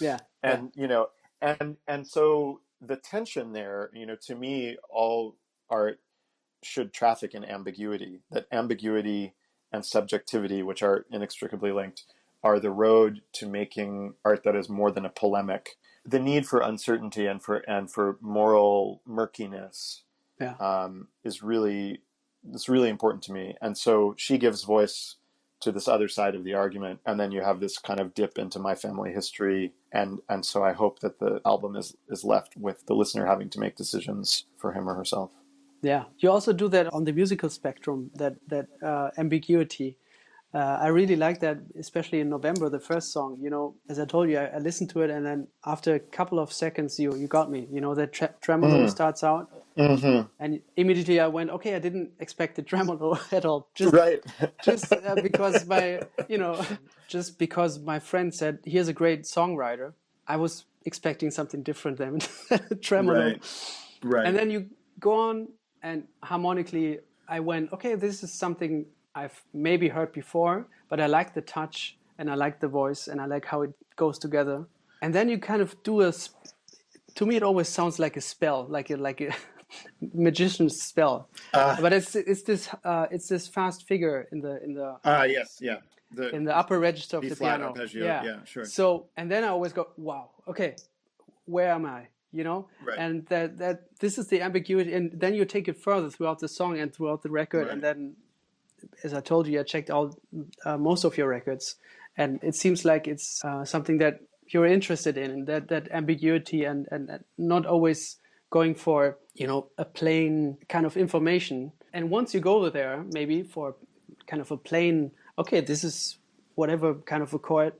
Yeah. 0.00 0.18
And 0.42 0.72
yeah. 0.74 0.82
you 0.82 0.88
know, 0.88 1.08
and 1.40 1.76
and 1.86 2.06
so 2.06 2.60
the 2.80 2.96
tension 2.96 3.52
there, 3.52 3.90
you 3.94 4.06
know, 4.06 4.16
to 4.26 4.34
me, 4.34 4.76
all 4.90 5.36
art 5.70 6.00
should 6.62 6.92
traffic 6.92 7.34
in 7.34 7.44
ambiguity. 7.44 8.20
That 8.30 8.46
ambiguity 8.52 9.34
and 9.72 9.84
subjectivity, 9.84 10.62
which 10.62 10.82
are 10.82 11.06
inextricably 11.10 11.72
linked, 11.72 12.04
are 12.42 12.60
the 12.60 12.70
road 12.70 13.22
to 13.32 13.46
making 13.46 14.14
art 14.24 14.42
that 14.44 14.56
is 14.56 14.68
more 14.68 14.90
than 14.90 15.04
a 15.04 15.10
polemic. 15.10 15.76
The 16.04 16.20
need 16.20 16.46
for 16.46 16.60
uncertainty 16.60 17.26
and 17.26 17.42
for 17.42 17.56
and 17.68 17.90
for 17.90 18.18
moral 18.20 19.02
murkiness 19.04 20.04
yeah. 20.40 20.54
um, 20.60 21.08
is 21.24 21.42
really 21.42 22.00
it's 22.52 22.68
really 22.68 22.88
important 22.88 23.24
to 23.24 23.32
me. 23.32 23.56
And 23.60 23.76
so 23.76 24.14
she 24.16 24.38
gives 24.38 24.62
voice 24.62 25.16
to 25.60 25.72
this 25.72 25.88
other 25.88 26.06
side 26.06 26.34
of 26.34 26.44
the 26.44 26.54
argument, 26.54 27.00
and 27.06 27.18
then 27.18 27.32
you 27.32 27.42
have 27.42 27.60
this 27.60 27.78
kind 27.78 27.98
of 27.98 28.14
dip 28.14 28.38
into 28.38 28.58
my 28.58 28.74
family 28.74 29.12
history, 29.12 29.72
and 29.92 30.20
and 30.28 30.44
so 30.44 30.62
I 30.62 30.72
hope 30.72 31.00
that 31.00 31.18
the 31.18 31.40
album 31.44 31.76
is 31.76 31.96
is 32.08 32.24
left 32.24 32.56
with 32.56 32.86
the 32.86 32.94
listener 32.94 33.26
having 33.26 33.50
to 33.50 33.60
make 33.60 33.76
decisions 33.76 34.44
for 34.56 34.72
him 34.72 34.88
or 34.88 34.94
herself. 34.94 35.30
Yeah, 35.86 36.04
you 36.18 36.32
also 36.32 36.52
do 36.52 36.68
that 36.70 36.92
on 36.92 37.04
the 37.04 37.12
musical 37.12 37.48
spectrum. 37.48 38.10
That 38.14 38.34
that 38.48 38.66
uh, 38.82 39.10
ambiguity. 39.18 39.96
Uh, 40.52 40.78
I 40.80 40.88
really 40.88 41.16
like 41.16 41.40
that, 41.40 41.58
especially 41.78 42.20
in 42.20 42.28
November, 42.30 42.68
the 42.68 42.80
first 42.80 43.12
song. 43.12 43.38
You 43.40 43.50
know, 43.50 43.74
as 43.88 44.00
I 44.00 44.04
told 44.04 44.28
you, 44.28 44.38
I, 44.38 44.46
I, 44.46 44.58
listened 44.58 44.90
to 44.90 45.02
it, 45.02 45.10
and 45.10 45.24
then 45.24 45.48
after 45.64 45.94
a 45.94 46.00
couple 46.00 46.38
of 46.40 46.52
seconds, 46.52 46.98
you 46.98 47.14
you 47.14 47.28
got 47.28 47.50
me. 47.50 47.68
You 47.70 47.80
know, 47.80 47.94
that 47.94 48.12
tre- 48.12 48.34
tremolo 48.40 48.84
mm. 48.84 48.90
starts 48.90 49.22
out, 49.22 49.50
mm-hmm. 49.78 50.22
and 50.40 50.60
immediately 50.76 51.20
I 51.20 51.28
went, 51.28 51.50
okay, 51.50 51.76
I 51.76 51.78
didn't 51.78 52.10
expect 52.18 52.56
the 52.56 52.62
tremolo 52.62 53.18
at 53.30 53.44
all. 53.44 53.68
Just 53.74 53.94
right, 53.94 54.20
just 54.64 54.92
uh, 54.92 55.14
because 55.22 55.66
my 55.66 56.00
you 56.28 56.38
know, 56.38 56.64
just 57.06 57.38
because 57.38 57.78
my 57.78 58.00
friend 58.00 58.34
said 58.34 58.58
here's 58.64 58.88
a 58.88 58.94
great 59.02 59.22
songwriter. 59.22 59.92
I 60.26 60.36
was 60.36 60.64
expecting 60.84 61.30
something 61.30 61.62
different 61.62 61.98
than 61.98 62.18
tremolo. 62.82 63.24
Right. 63.26 63.42
Right. 64.02 64.26
And 64.26 64.36
then 64.36 64.50
you 64.50 64.66
go 64.98 65.12
on 65.14 65.48
and 65.82 66.04
harmonically 66.22 67.00
I 67.28 67.40
went, 67.40 67.72
okay, 67.72 67.94
this 67.94 68.22
is 68.22 68.32
something 68.32 68.86
I've 69.14 69.42
maybe 69.52 69.88
heard 69.88 70.12
before, 70.12 70.66
but 70.88 71.00
I 71.00 71.06
like 71.06 71.34
the 71.34 71.42
touch 71.42 71.96
and 72.18 72.30
I 72.30 72.34
like 72.34 72.60
the 72.60 72.68
voice 72.68 73.08
and 73.08 73.20
I 73.20 73.26
like 73.26 73.44
how 73.44 73.62
it 73.62 73.72
goes 73.96 74.18
together. 74.18 74.66
And 75.02 75.14
then 75.14 75.28
you 75.28 75.38
kind 75.38 75.62
of 75.62 75.82
do 75.82 76.02
a, 76.02 76.12
to 77.14 77.26
me, 77.26 77.36
it 77.36 77.42
always 77.42 77.68
sounds 77.68 77.98
like 77.98 78.16
a 78.16 78.20
spell, 78.20 78.66
like 78.68 78.90
a, 78.90 78.96
like 78.96 79.20
a 79.20 79.34
magician's 80.14 80.80
spell. 80.80 81.28
Uh, 81.52 81.80
but 81.80 81.92
it's 81.92 82.14
it's 82.14 82.42
this 82.42 82.68
uh, 82.84 83.06
it's 83.10 83.28
this 83.28 83.48
fast 83.48 83.86
figure 83.86 84.28
in 84.32 84.40
the 84.40 84.62
in 84.62 84.74
the. 84.74 84.96
Ah 85.04 85.20
uh, 85.20 85.22
yes, 85.24 85.58
yeah. 85.60 85.78
The, 86.12 86.30
in 86.30 86.44
the 86.44 86.56
upper 86.56 86.78
register 86.78 87.16
of 87.18 87.28
the 87.28 87.34
piano. 87.34 87.68
Arpeggio, 87.68 88.04
yeah. 88.04 88.24
yeah, 88.24 88.44
sure. 88.44 88.64
So 88.64 89.08
and 89.16 89.30
then 89.30 89.42
I 89.44 89.48
always 89.48 89.72
go, 89.72 89.88
wow, 89.96 90.30
okay, 90.46 90.76
where 91.46 91.70
am 91.72 91.84
I? 91.84 92.08
You 92.32 92.44
know 92.44 92.68
right. 92.84 92.98
and 92.98 93.26
that 93.26 93.58
that 93.58 93.84
this 94.00 94.18
is 94.18 94.28
the 94.28 94.40
ambiguity 94.40 94.92
and 94.92 95.10
then 95.20 95.34
you 95.34 95.44
take 95.44 95.68
it 95.68 95.78
further 95.82 96.10
throughout 96.10 96.38
the 96.38 96.48
song 96.48 96.78
and 96.78 96.94
throughout 96.94 97.22
the 97.22 97.30
record 97.30 97.64
right. 97.66 97.72
and 97.72 97.82
then 97.82 98.14
as 99.04 99.14
i 99.14 99.20
told 99.20 99.46
you 99.46 99.58
i 99.60 99.62
checked 99.62 99.90
out 99.90 100.14
uh, 100.64 100.76
most 100.76 101.04
of 101.04 101.16
your 101.16 101.28
records 101.28 101.76
and 102.16 102.42
it 102.42 102.54
seems 102.54 102.84
like 102.84 103.06
it's 103.06 103.40
uh, 103.44 103.64
something 103.64 103.98
that 103.98 104.20
you're 104.48 104.66
interested 104.66 105.16
in 105.16 105.30
and 105.30 105.46
that 105.46 105.68
that 105.68 105.90
ambiguity 105.90 106.64
and, 106.64 106.86
and 106.90 107.08
and 107.10 107.24
not 107.38 107.66
always 107.66 108.18
going 108.50 108.74
for 108.74 109.18
you 109.34 109.46
know 109.46 109.68
a 109.78 109.84
plain 109.84 110.56
kind 110.68 110.86
of 110.86 110.96
information 110.96 111.72
and 111.92 112.10
once 112.10 112.34
you 112.34 112.40
go 112.40 112.68
there 112.70 113.04
maybe 113.12 113.42
for 113.42 113.76
kind 114.26 114.40
of 114.40 114.50
a 114.50 114.56
plain 114.56 115.10
okay 115.38 115.60
this 115.60 115.82
is 115.82 116.18
whatever 116.54 116.94
kind 116.94 117.22
of 117.22 117.32
a 117.34 117.38
chord 117.38 117.72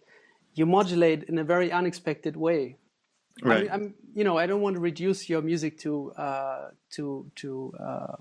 you 0.54 0.66
modulate 0.66 1.24
in 1.24 1.38
a 1.38 1.44
very 1.44 1.70
unexpected 1.70 2.36
way 2.36 2.76
Right. 3.42 3.70
I 3.70 3.74
am 3.74 3.94
you 4.14 4.24
know, 4.24 4.38
I 4.38 4.46
don't 4.46 4.62
want 4.62 4.76
to 4.76 4.80
reduce 4.80 5.28
your 5.28 5.42
music 5.42 5.78
to 5.80 6.12
uh, 6.12 6.70
to 6.92 7.30
to 7.36 7.74
uh, 7.78 8.16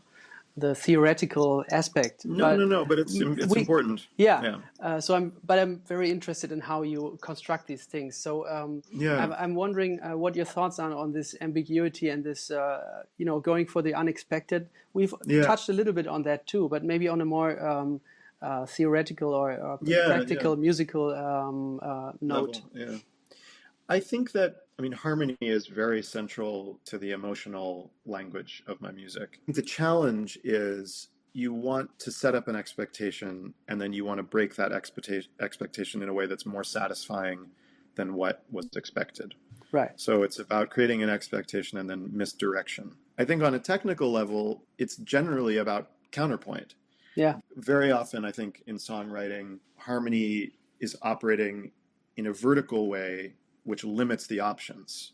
the 0.57 0.73
theoretical 0.73 1.65
aspect. 1.71 2.25
No, 2.25 2.55
no, 2.55 2.65
no. 2.65 2.85
But 2.85 2.99
it's 2.99 3.15
it's 3.15 3.47
we, 3.47 3.59
important. 3.59 4.07
Yeah. 4.17 4.41
yeah. 4.43 4.57
Uh, 4.79 5.01
so 5.01 5.15
I'm, 5.15 5.33
but 5.45 5.59
I'm 5.59 5.81
very 5.85 6.09
interested 6.09 6.51
in 6.51 6.61
how 6.61 6.83
you 6.83 7.17
construct 7.21 7.67
these 7.67 7.83
things. 7.83 8.15
So 8.15 8.47
um, 8.47 8.81
yeah, 8.91 9.17
I'm, 9.17 9.33
I'm 9.33 9.55
wondering 9.55 10.01
uh, 10.01 10.17
what 10.17 10.35
your 10.35 10.45
thoughts 10.45 10.79
are 10.79 10.93
on 10.93 11.11
this 11.11 11.35
ambiguity 11.41 12.09
and 12.09 12.23
this, 12.23 12.51
uh, 12.51 13.03
you 13.17 13.25
know, 13.25 13.39
going 13.39 13.65
for 13.65 13.81
the 13.81 13.93
unexpected. 13.93 14.69
We've 14.93 15.13
yeah. 15.25 15.43
touched 15.43 15.69
a 15.69 15.73
little 15.73 15.93
bit 15.93 16.07
on 16.07 16.23
that 16.23 16.47
too, 16.47 16.69
but 16.69 16.83
maybe 16.83 17.07
on 17.07 17.19
a 17.21 17.25
more 17.25 17.65
um, 17.65 18.01
uh, 18.41 18.65
theoretical 18.65 19.33
or, 19.33 19.51
or 19.53 19.79
yeah, 19.81 20.05
practical 20.07 20.55
musical 20.55 21.13
um, 21.13 21.79
uh, 21.81 22.11
note. 22.21 22.61
Level, 22.73 22.93
yeah. 22.93 22.97
I 23.89 23.99
think 23.99 24.31
that 24.31 24.64
I 24.77 24.81
mean, 24.81 24.91
harmony 24.91 25.37
is 25.39 25.67
very 25.67 26.03
central 26.03 26.79
to 26.85 26.97
the 26.97 27.11
emotional 27.11 27.91
language 28.05 28.63
of 28.67 28.81
my 28.81 28.91
music. 28.91 29.39
The 29.47 29.61
challenge 29.61 30.37
is 30.43 31.07
you 31.31 31.53
want 31.53 31.97
to 31.99 32.11
set 32.11 32.35
up 32.35 32.47
an 32.47 32.55
expectation 32.55 33.53
and 33.67 33.79
then 33.79 33.93
you 33.93 34.05
want 34.05 34.17
to 34.19 34.23
break 34.23 34.55
that 34.55 34.71
expectation 34.71 35.31
expectation 35.39 36.01
in 36.01 36.09
a 36.09 36.13
way 36.13 36.25
that's 36.25 36.45
more 36.45 36.63
satisfying 36.63 37.47
than 37.95 38.13
what 38.13 38.43
was 38.51 38.67
expected. 38.75 39.33
Right. 39.71 39.91
So 39.95 40.23
it's 40.23 40.39
about 40.39 40.69
creating 40.69 41.03
an 41.03 41.09
expectation 41.09 41.77
and 41.77 41.89
then 41.89 42.09
misdirection. 42.11 42.95
I 43.17 43.25
think 43.25 43.43
on 43.43 43.53
a 43.53 43.59
technical 43.59 44.11
level, 44.11 44.63
it's 44.77 44.97
generally 44.97 45.57
about 45.57 45.91
counterpoint. 46.11 46.75
Yeah. 47.15 47.35
Very 47.55 47.91
often, 47.91 48.25
I 48.25 48.31
think 48.31 48.63
in 48.67 48.75
songwriting, 48.75 49.59
harmony 49.77 50.51
is 50.79 50.97
operating 51.01 51.71
in 52.17 52.27
a 52.27 52.33
vertical 52.33 52.87
way, 52.87 53.33
which 53.65 53.83
limits 53.83 54.27
the 54.27 54.39
options, 54.39 55.11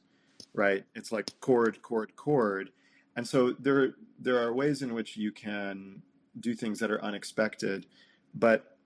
right? 0.54 0.86
It's 0.94 1.12
like 1.12 1.40
chord, 1.40 1.82
chord, 1.82 2.16
chord. 2.16 2.70
And 3.16 3.28
so 3.28 3.52
there, 3.60 3.96
there 4.20 4.38
are 4.38 4.54
ways 4.54 4.82
in 4.82 4.94
which 4.94 5.18
you 5.18 5.32
can 5.32 6.04
do 6.40 6.54
things 6.54 6.80
that 6.80 6.92
are 6.92 7.04
unexpected, 7.04 7.88
but 8.36 8.78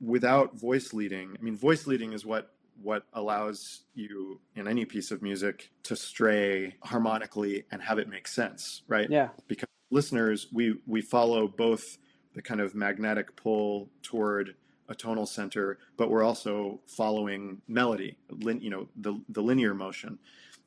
without 0.00 0.54
voice 0.58 0.92
leading. 0.92 1.36
I 1.38 1.42
mean, 1.42 1.56
voice 1.56 1.86
leading 1.86 2.12
is 2.12 2.24
what 2.24 2.52
what 2.80 3.02
allows 3.12 3.80
you 3.94 4.40
in 4.54 4.68
any 4.68 4.84
piece 4.84 5.10
of 5.10 5.20
music 5.20 5.72
to 5.82 5.96
stray 5.96 6.76
harmonically 6.84 7.64
and 7.72 7.82
have 7.82 7.98
it 7.98 8.08
make 8.08 8.28
sense, 8.28 8.82
right? 8.86 9.10
Yeah. 9.10 9.30
Because 9.48 9.68
listeners, 9.90 10.46
we 10.52 10.78
we 10.86 11.00
follow 11.00 11.48
both 11.48 11.98
the 12.34 12.42
kind 12.42 12.60
of 12.60 12.74
magnetic 12.74 13.34
pull 13.36 13.90
toward 14.02 14.54
a 14.88 14.94
tonal 14.94 15.26
center, 15.26 15.78
but 15.96 16.10
we're 16.10 16.24
also 16.24 16.80
following 16.86 17.60
melody, 17.68 18.16
lin, 18.30 18.60
you 18.60 18.70
know, 18.70 18.88
the 18.96 19.20
the 19.28 19.42
linear 19.42 19.74
motion. 19.74 20.18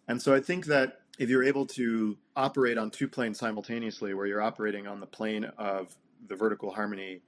And 0.07 0.21
so 0.21 0.33
I 0.33 0.39
think 0.39 0.65
that 0.65 1.01
if 1.19 1.29
you're 1.29 1.43
able 1.43 1.65
to 1.67 2.17
operate 2.35 2.77
on 2.77 2.89
two 2.89 3.07
planes 3.07 3.39
simultaneously, 3.39 4.13
where 4.13 4.25
you're 4.25 4.41
operating 4.41 4.87
on 4.87 4.99
the 4.99 5.05
plane 5.05 5.45
of 5.57 5.95
the 6.27 6.35
vertical 6.35 6.71
harmony 6.71 7.21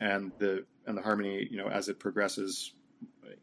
and 0.00 0.32
the 0.38 0.64
and 0.86 0.96
the 0.96 1.02
harmony, 1.02 1.46
you 1.50 1.56
know, 1.56 1.68
as 1.68 1.88
it 1.88 1.98
progresses 1.98 2.72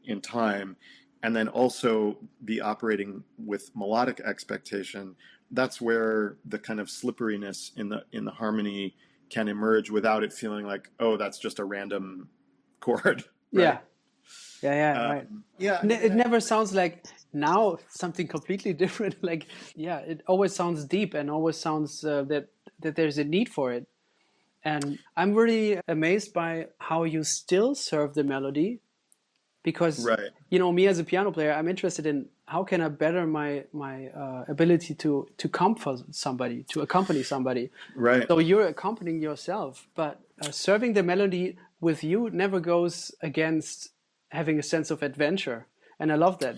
in 0.05 0.21
time, 0.21 0.75
and 1.23 1.35
then 1.35 1.47
also 1.47 2.17
be 2.43 2.61
operating 2.61 3.23
with 3.37 3.71
melodic 3.75 4.19
expectation, 4.19 5.15
that's 5.51 5.79
where 5.81 6.37
the 6.45 6.59
kind 6.59 6.79
of 6.79 6.89
slipperiness 6.89 7.71
in 7.75 7.89
the 7.89 8.03
in 8.11 8.25
the 8.25 8.31
harmony 8.31 8.95
can 9.29 9.47
emerge 9.47 9.89
without 9.89 10.23
it 10.23 10.33
feeling 10.33 10.65
like, 10.65 10.89
oh, 10.99 11.15
that's 11.17 11.39
just 11.39 11.59
a 11.59 11.63
random 11.63 12.27
chord. 12.81 13.23
Right? 13.53 13.63
Yeah. 13.63 13.77
Yeah, 14.63 14.75
yeah, 14.75 15.01
um, 15.01 15.11
right. 15.11 15.27
Yeah. 15.57 15.85
It 15.85 16.13
never 16.13 16.39
sounds 16.39 16.73
like 16.73 17.05
now 17.33 17.79
something 17.89 18.27
completely 18.27 18.71
different. 18.83 19.15
Like, 19.21 19.47
yeah, 19.75 19.97
it 19.97 20.21
always 20.25 20.55
sounds 20.55 20.85
deep 20.85 21.13
and 21.13 21.29
always 21.29 21.57
sounds 21.57 22.05
uh, 22.05 22.23
that 22.29 22.47
that 22.79 22.95
there's 22.95 23.17
a 23.17 23.25
need 23.25 23.49
for 23.49 23.73
it. 23.73 23.87
And 24.63 24.99
I'm 25.17 25.33
really 25.33 25.81
amazed 25.87 26.33
by 26.33 26.67
how 26.77 27.03
you 27.03 27.25
still 27.25 27.75
serve 27.75 28.13
the 28.13 28.23
melody 28.23 28.79
because 29.63 30.05
right. 30.05 30.31
you 30.49 30.59
know 30.59 30.71
me 30.71 30.87
as 30.87 30.99
a 30.99 31.03
piano 31.03 31.31
player 31.31 31.53
i'm 31.53 31.67
interested 31.67 32.05
in 32.05 32.25
how 32.45 32.63
can 32.63 32.81
i 32.81 32.87
better 32.87 33.25
my 33.27 33.63
my 33.73 34.07
uh, 34.07 34.43
ability 34.47 34.93
to 34.95 35.27
to 35.37 35.47
comfort 35.47 35.99
somebody 36.11 36.63
to 36.63 36.81
accompany 36.81 37.23
somebody 37.23 37.69
right 37.95 38.27
so 38.27 38.39
you're 38.39 38.67
accompanying 38.67 39.21
yourself 39.21 39.87
but 39.95 40.21
uh, 40.41 40.51
serving 40.51 40.93
the 40.93 41.03
melody 41.03 41.57
with 41.81 42.03
you 42.03 42.29
never 42.31 42.59
goes 42.59 43.11
against 43.21 43.89
having 44.29 44.57
a 44.57 44.63
sense 44.63 44.89
of 44.89 45.03
adventure 45.03 45.67
and 45.99 46.11
i 46.11 46.15
love 46.15 46.39
that 46.39 46.55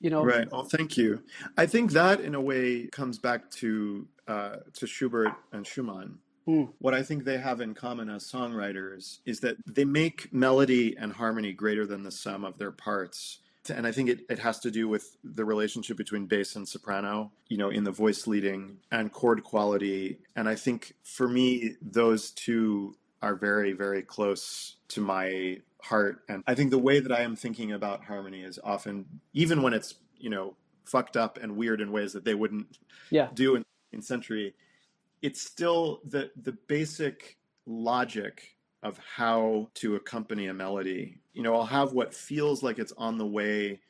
you 0.00 0.08
know 0.08 0.24
right 0.24 0.48
Oh, 0.50 0.62
thank 0.62 0.96
you 0.96 1.22
i 1.58 1.66
think 1.66 1.92
that 1.92 2.20
in 2.20 2.34
a 2.34 2.40
way 2.40 2.86
comes 2.86 3.18
back 3.18 3.50
to 3.62 4.08
uh, 4.28 4.56
to 4.74 4.86
schubert 4.86 5.34
and 5.52 5.66
schumann 5.66 6.18
Mm. 6.46 6.72
What 6.78 6.94
I 6.94 7.02
think 7.02 7.24
they 7.24 7.38
have 7.38 7.60
in 7.60 7.74
common 7.74 8.08
as 8.08 8.30
songwriters 8.30 9.18
is 9.24 9.40
that 9.40 9.56
they 9.66 9.84
make 9.84 10.32
melody 10.32 10.96
and 10.96 11.12
harmony 11.12 11.52
greater 11.52 11.86
than 11.86 12.02
the 12.02 12.10
sum 12.10 12.44
of 12.44 12.58
their 12.58 12.72
parts. 12.72 13.38
And 13.72 13.86
I 13.86 13.92
think 13.92 14.08
it, 14.08 14.20
it 14.28 14.40
has 14.40 14.58
to 14.60 14.70
do 14.70 14.88
with 14.88 15.16
the 15.22 15.44
relationship 15.44 15.96
between 15.96 16.26
bass 16.26 16.56
and 16.56 16.66
soprano, 16.66 17.30
you 17.48 17.56
know, 17.56 17.70
in 17.70 17.84
the 17.84 17.92
voice 17.92 18.26
leading 18.26 18.78
and 18.90 19.12
chord 19.12 19.44
quality. 19.44 20.18
And 20.34 20.48
I 20.48 20.56
think 20.56 20.94
for 21.04 21.28
me, 21.28 21.76
those 21.80 22.32
two 22.32 22.96
are 23.22 23.36
very, 23.36 23.72
very 23.72 24.02
close 24.02 24.76
to 24.88 25.00
my 25.00 25.60
heart. 25.80 26.22
And 26.28 26.42
I 26.46 26.54
think 26.54 26.70
the 26.70 26.78
way 26.78 27.00
that 27.00 27.12
I 27.12 27.22
am 27.22 27.36
thinking 27.36 27.72
about 27.72 28.04
harmony 28.04 28.42
is 28.42 28.58
often, 28.62 29.06
even 29.32 29.62
when 29.62 29.72
it's, 29.72 29.94
you 30.18 30.28
know, 30.28 30.56
fucked 30.84 31.16
up 31.16 31.38
and 31.40 31.56
weird 31.56 31.80
in 31.80 31.92
ways 31.92 32.12
that 32.12 32.24
they 32.24 32.34
wouldn't 32.34 32.66
yeah. 33.10 33.28
do 33.32 33.54
in, 33.54 33.64
in 33.92 34.02
Century, 34.02 34.54
it's 35.22 35.40
still 35.40 36.00
the 36.04 36.30
the 36.36 36.52
basic 36.52 37.38
logic 37.64 38.56
of 38.82 38.98
how 38.98 39.68
to 39.74 39.94
accompany 39.94 40.48
a 40.48 40.54
melody. 40.54 41.20
You 41.32 41.42
know, 41.42 41.54
I'll 41.54 41.64
have 41.64 41.92
what 41.92 42.12
feels 42.12 42.62
like 42.62 42.80
it's 42.80 42.92
on 42.98 43.16
the 43.16 43.26
way 43.26 43.80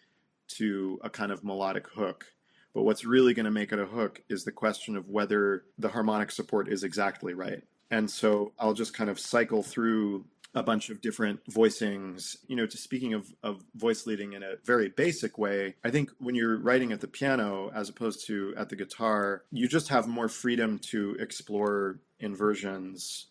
to 0.48 1.00
a 1.02 1.08
kind 1.08 1.32
of 1.32 1.42
melodic 1.42 1.88
hook. 1.88 2.26
But 2.74 2.82
what's 2.82 3.04
really 3.04 3.34
going 3.34 3.44
to 3.44 3.50
make 3.50 3.72
it 3.72 3.78
a 3.78 3.86
hook 3.86 4.22
is 4.28 4.44
the 4.44 4.52
question 4.52 4.96
of 4.96 5.08
whether 5.08 5.64
the 5.78 5.88
harmonic 5.88 6.30
support 6.30 6.68
is 6.68 6.84
exactly 6.84 7.34
right. 7.34 7.62
And 7.92 8.10
so 8.10 8.52
I'll 8.58 8.72
just 8.72 8.94
kind 8.94 9.10
of 9.10 9.20
cycle 9.20 9.62
through 9.62 10.24
a 10.54 10.62
bunch 10.62 10.90
of 10.90 11.00
different 11.00 11.44
voicings. 11.46 12.36
You 12.48 12.56
know, 12.56 12.66
to 12.66 12.76
speaking 12.76 13.12
of, 13.12 13.32
of 13.42 13.62
voice 13.74 14.06
leading 14.06 14.32
in 14.32 14.42
a 14.42 14.54
very 14.64 14.88
basic 14.88 15.36
way, 15.36 15.76
I 15.84 15.90
think 15.90 16.10
when 16.18 16.34
you're 16.34 16.56
writing 16.56 16.90
at 16.92 17.00
the 17.00 17.06
piano 17.06 17.70
as 17.74 17.90
opposed 17.90 18.26
to 18.26 18.54
at 18.56 18.70
the 18.70 18.76
guitar, 18.76 19.44
you 19.52 19.68
just 19.68 19.88
have 19.88 20.08
more 20.08 20.28
freedom 20.28 20.78
to 20.90 21.16
explore 21.20 22.00
inversions. 22.18 23.26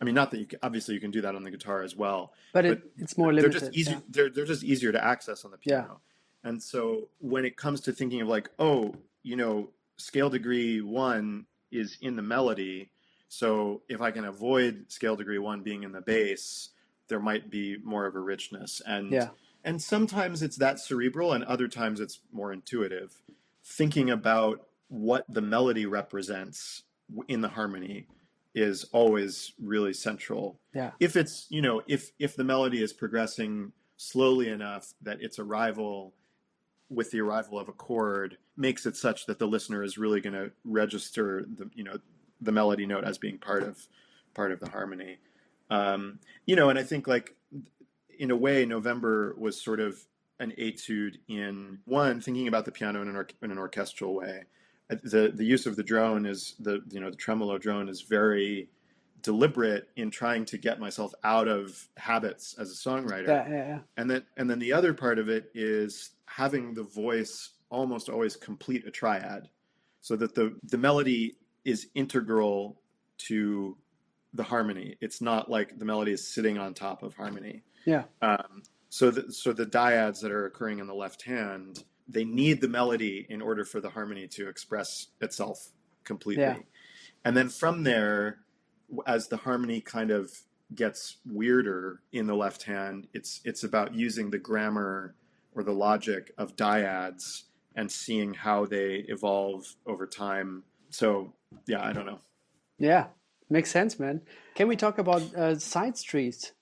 I 0.00 0.04
mean, 0.04 0.14
not 0.14 0.30
that 0.30 0.38
you 0.38 0.46
can, 0.46 0.58
obviously 0.62 0.94
you 0.94 1.00
can 1.00 1.10
do 1.10 1.20
that 1.20 1.34
on 1.34 1.44
the 1.44 1.50
guitar 1.50 1.82
as 1.82 1.94
well, 1.94 2.32
but, 2.52 2.64
it, 2.64 2.82
it's 2.98 3.16
more 3.16 3.32
limited. 3.32 3.52
They're 3.52 3.60
just 3.60 3.76
easy. 3.76 3.92
Yeah. 3.92 4.00
They're 4.08 4.30
they're 4.30 4.44
just 4.44 4.64
easier 4.64 4.92
to 4.92 5.02
access 5.02 5.44
on 5.44 5.50
the 5.50 5.58
piano. 5.58 6.00
Yeah. 6.44 6.50
And 6.50 6.62
so 6.62 7.08
when 7.18 7.44
it 7.44 7.56
comes 7.56 7.80
to 7.82 7.92
thinking 7.92 8.20
of 8.20 8.28
like, 8.28 8.50
oh, 8.58 8.94
you 9.22 9.36
know, 9.36 9.70
scale 9.96 10.30
degree 10.30 10.80
one 10.80 11.46
is 11.70 11.98
in 12.00 12.16
the 12.16 12.22
melody, 12.22 12.90
so 13.28 13.82
if 13.88 14.00
I 14.00 14.10
can 14.10 14.24
avoid 14.24 14.86
scale 14.88 15.16
degree 15.16 15.38
one 15.38 15.62
being 15.62 15.82
in 15.82 15.92
the 15.92 16.00
bass, 16.00 16.70
there 17.08 17.20
might 17.20 17.50
be 17.50 17.78
more 17.82 18.06
of 18.06 18.14
a 18.14 18.20
richness. 18.20 18.80
And 18.86 19.10
yeah. 19.10 19.28
and 19.64 19.80
sometimes 19.80 20.42
it's 20.42 20.56
that 20.56 20.78
cerebral, 20.78 21.32
and 21.32 21.44
other 21.44 21.68
times 21.68 22.00
it's 22.00 22.20
more 22.32 22.52
intuitive. 22.52 23.22
Thinking 23.64 24.10
about 24.10 24.66
what 24.88 25.24
the 25.28 25.42
melody 25.42 25.86
represents 25.86 26.82
in 27.28 27.40
the 27.40 27.48
harmony 27.48 28.06
is 28.54 28.84
always 28.92 29.52
really 29.60 29.92
central. 29.92 30.58
Yeah. 30.74 30.92
If 31.00 31.16
it's 31.16 31.46
you 31.50 31.62
know 31.62 31.82
if 31.86 32.12
if 32.18 32.36
the 32.36 32.44
melody 32.44 32.82
is 32.82 32.92
progressing 32.92 33.72
slowly 33.96 34.48
enough 34.48 34.94
that 35.02 35.20
its 35.20 35.38
arrival 35.38 36.14
with 36.88 37.10
the 37.10 37.20
arrival 37.20 37.58
of 37.58 37.68
a 37.68 37.72
chord 37.72 38.38
makes 38.56 38.86
it 38.86 38.96
such 38.96 39.26
that 39.26 39.38
the 39.38 39.46
listener 39.46 39.82
is 39.82 39.98
really 39.98 40.20
going 40.20 40.34
to 40.34 40.50
register 40.64 41.44
the 41.56 41.68
you 41.74 41.84
know 41.84 41.98
the 42.40 42.52
melody 42.52 42.86
note 42.86 43.04
as 43.04 43.18
being 43.18 43.38
part 43.38 43.62
of 43.62 43.86
part 44.34 44.52
of 44.52 44.60
the 44.60 44.68
harmony. 44.68 45.18
Um, 45.70 46.20
you 46.44 46.56
know, 46.56 46.68
and 46.68 46.78
I 46.78 46.82
think 46.82 47.06
like 47.06 47.34
in 48.18 48.30
a 48.30 48.36
way, 48.36 48.64
November 48.64 49.34
was 49.38 49.60
sort 49.60 49.80
of 49.80 49.98
an 50.38 50.52
etude 50.58 51.18
in 51.28 51.78
one 51.84 52.20
thinking 52.20 52.48
about 52.48 52.64
the 52.64 52.72
piano 52.72 53.00
in 53.02 53.08
an, 53.08 53.16
or, 53.16 53.26
in 53.42 53.50
an 53.50 53.58
orchestral 53.58 54.14
way. 54.14 54.44
Uh, 54.90 54.96
the 55.02 55.32
the 55.34 55.44
use 55.44 55.66
of 55.66 55.76
the 55.76 55.82
drone 55.82 56.26
is 56.26 56.54
the 56.60 56.80
you 56.90 57.00
know 57.00 57.10
the 57.10 57.16
tremolo 57.16 57.58
drone 57.58 57.88
is 57.88 58.02
very 58.02 58.68
deliberate 59.22 59.88
in 59.96 60.10
trying 60.10 60.44
to 60.44 60.58
get 60.58 60.78
myself 60.78 61.12
out 61.24 61.48
of 61.48 61.88
habits 61.96 62.54
as 62.58 62.70
a 62.70 62.74
songwriter. 62.74 63.26
Yeah, 63.26 63.48
yeah, 63.48 63.68
yeah. 63.68 63.78
And 63.96 64.10
then 64.10 64.22
and 64.36 64.48
then 64.48 64.58
the 64.58 64.72
other 64.72 64.94
part 64.94 65.18
of 65.18 65.28
it 65.28 65.50
is 65.54 66.10
having 66.26 66.74
the 66.74 66.84
voice 66.84 67.50
almost 67.70 68.08
always 68.08 68.36
complete 68.36 68.86
a 68.86 68.90
triad, 68.90 69.48
so 70.00 70.14
that 70.16 70.34
the 70.34 70.54
the 70.64 70.78
melody 70.78 71.36
is 71.66 71.88
integral 71.94 72.80
to 73.18 73.76
the 74.32 74.44
harmony. 74.44 74.96
It's 75.00 75.20
not 75.20 75.50
like 75.50 75.78
the 75.78 75.84
melody 75.84 76.12
is 76.12 76.32
sitting 76.32 76.56
on 76.56 76.72
top 76.72 77.02
of 77.02 77.14
harmony. 77.14 77.62
Yeah. 77.84 78.04
Um, 78.22 78.62
so 78.88 79.10
the, 79.10 79.32
so 79.32 79.52
the 79.52 79.66
dyads 79.66 80.20
that 80.20 80.30
are 80.30 80.46
occurring 80.46 80.78
in 80.78 80.86
the 80.86 80.94
left 80.94 81.22
hand, 81.22 81.82
they 82.08 82.24
need 82.24 82.60
the 82.60 82.68
melody 82.68 83.26
in 83.28 83.42
order 83.42 83.64
for 83.64 83.80
the 83.80 83.90
harmony 83.90 84.28
to 84.28 84.48
express 84.48 85.08
itself 85.20 85.58
completely. 86.04 86.44
Yeah. 86.44 86.56
And 87.24 87.36
then 87.36 87.48
from 87.48 87.82
there, 87.82 88.38
as 89.06 89.26
the 89.26 89.38
harmony 89.38 89.80
kind 89.80 90.12
of 90.12 90.30
gets 90.74 91.16
weirder 91.26 92.00
in 92.12 92.26
the 92.26 92.36
left 92.36 92.62
hand, 92.62 93.08
it's 93.12 93.40
it's 93.44 93.64
about 93.64 93.94
using 93.94 94.30
the 94.30 94.38
grammar 94.38 95.16
or 95.54 95.64
the 95.64 95.72
logic 95.72 96.32
of 96.38 96.54
dyads 96.54 97.42
and 97.74 97.90
seeing 97.90 98.34
how 98.34 98.66
they 98.66 99.04
evolve 99.08 99.64
over 99.86 100.06
time. 100.06 100.62
So 100.90 101.34
yeah, 101.66 101.82
I 101.84 101.92
don't 101.92 102.06
know. 102.06 102.20
Yeah, 102.78 103.06
makes 103.50 103.70
sense, 103.70 103.98
man. 103.98 104.20
Can 104.54 104.68
we 104.68 104.76
talk 104.76 104.98
about 104.98 105.22
uh, 105.34 105.58
side 105.58 105.96
streets? 105.96 106.52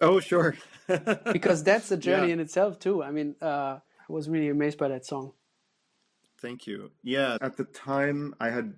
Oh, 0.00 0.20
sure. 0.20 0.56
because 1.32 1.62
that's 1.62 1.90
a 1.90 1.96
journey 1.96 2.28
Yeah. 2.28 2.34
in 2.34 2.40
itself 2.40 2.78
too. 2.78 3.02
I 3.02 3.10
mean, 3.10 3.34
uh, 3.42 3.78
I 4.08 4.12
was 4.12 4.28
really 4.28 4.48
amazed 4.48 4.78
by 4.78 4.88
that 4.88 5.04
song. 5.06 5.32
Thank 6.40 6.66
you. 6.66 6.90
Yeah, 7.02 7.36
at 7.40 7.56
the 7.56 7.64
time 7.64 8.34
I 8.40 8.50
had 8.50 8.74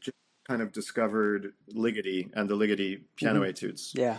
just 0.00 0.16
kind 0.48 0.60
of 0.60 0.72
discovered 0.72 1.52
Ligeti 1.72 2.28
and 2.34 2.48
the 2.48 2.56
Ligeti 2.56 3.02
piano 3.16 3.42
etudes. 3.42 3.92
Yeah, 3.94 4.18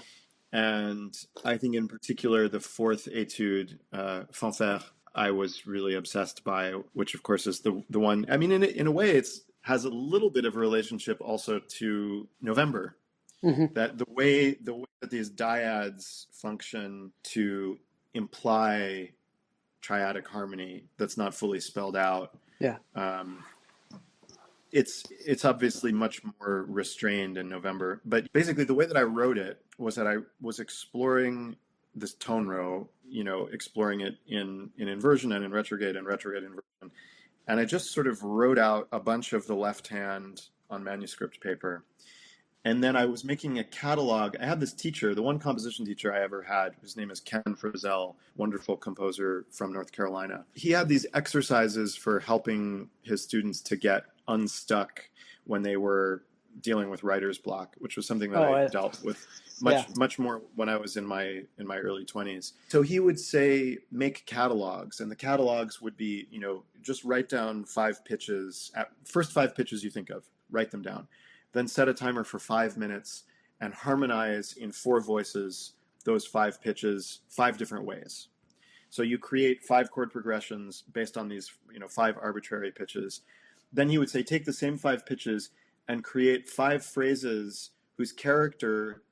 And 0.54 1.14
I 1.44 1.58
think 1.58 1.76
in 1.76 1.88
particular 1.90 2.48
the 2.48 2.62
fourth 2.62 3.08
etude, 3.08 3.80
uh, 3.92 4.24
Fanfare, 4.32 4.80
I 5.14 5.32
was 5.32 5.68
really 5.68 5.96
obsessed 5.96 6.44
by, 6.46 6.72
which 6.94 7.16
of 7.16 7.24
course 7.24 7.48
is 7.48 7.60
the 7.62 7.84
the 7.90 8.00
one. 8.00 8.26
I 8.30 8.38
mean, 8.38 8.52
in 8.52 8.64
a, 8.64 8.68
in 8.68 8.88
a 8.88 8.92
way, 8.92 9.12
it's 9.12 9.42
has 9.66 9.84
a 9.84 9.90
little 9.90 10.30
bit 10.30 10.46
of 10.46 10.56
a 10.56 10.60
relationship 10.60 11.20
also 11.20 11.60
to 11.60 12.28
November. 12.40 12.96
Mm-hmm. 13.44 13.74
That 13.74 13.98
the 13.98 14.06
way 14.08 14.54
the 14.54 14.76
way 14.76 14.86
that 15.02 15.10
these 15.10 15.30
dyads 15.30 16.28
function 16.32 17.12
to 17.34 17.80
imply 18.14 19.12
triadic 19.82 20.28
harmony 20.28 20.86
that's 20.98 21.18
not 21.18 21.34
fully 21.34 21.60
spelled 21.60 21.98
out. 21.98 22.38
Yeah. 22.60 22.78
Um, 22.96 23.44
it's 24.72 25.04
it's 25.10 25.44
obviously 25.44 25.92
much 25.92 26.22
more 26.40 26.66
restrained 26.70 27.38
in 27.38 27.50
November. 27.50 28.02
But 28.06 28.32
basically, 28.34 28.66
the 28.66 28.76
way 28.76 28.86
that 28.86 28.98
I 28.98 29.04
wrote 29.04 29.40
it 29.40 29.60
was 29.80 29.96
that 29.96 30.06
I 30.06 30.18
was 30.42 30.60
exploring 30.60 31.56
this 31.96 32.14
tone 32.14 32.48
row, 32.48 32.88
you 33.08 33.24
know, 33.24 33.48
exploring 33.52 34.02
it 34.02 34.18
in 34.28 34.70
in 34.78 34.88
inversion 34.90 35.32
and 35.32 35.44
in 35.44 35.52
retrograde 35.52 35.96
and 35.96 36.06
retrograde 36.06 36.44
inversion, 36.44 36.92
and 37.48 37.60
I 37.60 37.66
just 37.66 37.92
sort 37.92 38.08
of 38.08 38.24
wrote 38.24 38.58
out 38.58 38.88
a 38.92 39.00
bunch 39.00 39.34
of 39.34 39.46
the 39.48 39.56
left 39.56 39.88
hand 39.88 40.42
on 40.70 40.84
manuscript 40.84 41.42
paper. 41.42 41.84
And 42.66 42.84
then 42.84 42.96
I 42.96 43.06
was 43.06 43.24
making 43.24 43.60
a 43.60 43.64
catalog. 43.64 44.36
I 44.42 44.46
had 44.46 44.60
this 44.60 44.74
teacher, 44.74 45.14
the 45.14 45.22
one 45.22 45.38
composition 45.38 45.86
teacher 45.86 46.12
I 46.12 46.24
ever 46.24 46.42
had, 46.42 46.74
whose 46.82 46.98
name 46.98 47.12
is 47.12 47.20
Ken 47.20 47.44
Frazelle, 47.46 48.16
wonderful 48.38 48.76
composer 48.76 49.46
from 49.52 49.72
North 49.72 49.92
Carolina. 49.92 50.46
He 50.56 50.72
had 50.72 50.90
these 50.90 51.06
exercises 51.14 51.96
for 51.96 52.20
helping 52.20 52.90
his 53.04 53.22
students 53.22 53.62
to 53.62 53.76
get 53.76 54.06
unstuck 54.28 55.08
when 55.44 55.62
they 55.62 55.78
were 55.78 56.24
dealing 56.62 56.90
with 56.90 57.04
writer's 57.04 57.38
block, 57.38 57.76
which 57.80 57.96
was 57.96 58.08
something 58.08 58.32
that 58.32 58.42
oh, 58.42 58.54
I, 58.54 58.64
I 58.66 58.68
dealt 58.68 59.04
with 59.04 59.26
much 59.62 59.88
yeah. 59.88 59.94
much 59.98 60.20
more 60.20 60.42
when 60.56 60.70
I 60.70 60.78
was 60.78 60.98
in 60.98 61.06
my 61.06 61.42
in 61.58 61.68
my 61.68 61.78
early 61.78 62.06
20s. 62.06 62.54
So 62.68 62.82
he 62.82 63.00
would 63.00 63.20
say 63.20 63.78
make 63.92 64.26
catalogs 64.26 65.00
and 65.00 65.10
the 65.10 65.16
catalogs 65.16 65.82
would 65.82 65.98
be, 65.98 66.28
you 66.32 66.40
know, 66.40 66.64
just 66.82 67.04
write 67.04 67.30
down 67.30 67.66
five 67.66 68.04
pitches 68.06 68.72
at 68.76 68.92
first 69.06 69.32
five 69.32 69.56
pitches 69.56 69.84
you 69.84 69.90
think 69.90 70.10
of, 70.10 70.26
write 70.52 70.72
them 70.72 70.82
down. 70.82 71.08
Then 71.54 71.68
set 71.68 71.88
a 71.88 71.94
timer 71.94 72.26
for 72.26 72.38
5 72.38 72.76
minutes 72.76 73.24
and 73.62 73.74
harmonize 73.74 74.54
in 74.54 74.74
four 74.74 75.00
voices 75.00 75.74
those 76.04 76.26
five 76.26 76.62
pitches 76.62 77.22
five 77.30 77.58
different 77.58 77.86
ways. 77.86 78.28
So 78.90 79.04
you 79.04 79.18
create 79.18 79.64
five 79.64 79.92
chord 79.92 80.12
progressions 80.12 80.84
based 80.94 81.18
on 81.18 81.28
these, 81.28 81.52
you 81.74 81.80
know, 81.80 81.88
five 81.88 82.18
arbitrary 82.22 82.72
pitches. 82.72 83.22
Then 83.74 83.90
he 83.90 83.98
would 83.98 84.10
say 84.10 84.24
take 84.24 84.46
the 84.46 84.54
same 84.54 84.78
five 84.78 85.06
pitches 85.06 85.50
and 85.88 86.04
create 86.04 86.50
five 86.50 86.84
phrases 86.84 87.72
whose 87.98 88.12
character 88.12 89.04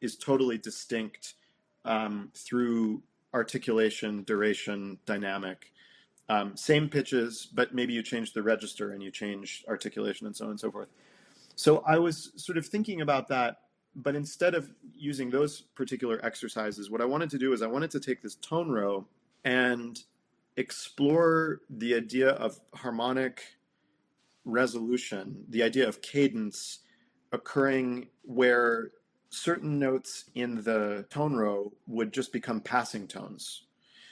is 0.00 0.16
totally 0.16 0.58
distinct 0.58 1.34
um, 1.84 2.30
through 2.34 3.02
articulation, 3.34 4.22
duration, 4.24 4.98
dynamic. 5.06 5.72
Um, 6.28 6.56
same 6.56 6.88
pitches, 6.88 7.48
but 7.52 7.74
maybe 7.74 7.92
you 7.92 8.02
change 8.02 8.32
the 8.32 8.42
register 8.42 8.92
and 8.92 9.02
you 9.02 9.10
change 9.10 9.64
articulation 9.68 10.26
and 10.26 10.36
so 10.36 10.44
on 10.46 10.50
and 10.52 10.60
so 10.60 10.70
forth. 10.70 10.88
So 11.56 11.82
I 11.86 11.98
was 11.98 12.32
sort 12.36 12.58
of 12.58 12.66
thinking 12.66 13.00
about 13.00 13.28
that, 13.28 13.62
but 13.96 14.14
instead 14.14 14.54
of 14.54 14.70
using 14.94 15.30
those 15.30 15.62
particular 15.74 16.24
exercises, 16.24 16.90
what 16.90 17.00
I 17.00 17.04
wanted 17.04 17.30
to 17.30 17.38
do 17.38 17.52
is 17.52 17.62
I 17.62 17.66
wanted 17.66 17.90
to 17.90 18.00
take 18.00 18.22
this 18.22 18.36
tone 18.36 18.70
row 18.70 19.06
and 19.44 20.02
explore 20.56 21.60
the 21.68 21.94
idea 21.94 22.30
of 22.30 22.60
harmonic 22.74 23.42
resolution, 24.44 25.44
the 25.48 25.62
idea 25.62 25.88
of 25.88 26.02
cadence 26.02 26.80
occurring 27.32 28.08
where 28.22 28.90
certain 29.30 29.78
notes 29.78 30.24
in 30.34 30.62
the 30.62 31.06
tone 31.08 31.34
row 31.34 31.72
would 31.86 32.12
just 32.12 32.32
become 32.32 32.60
passing 32.60 33.06
tones. 33.08 33.64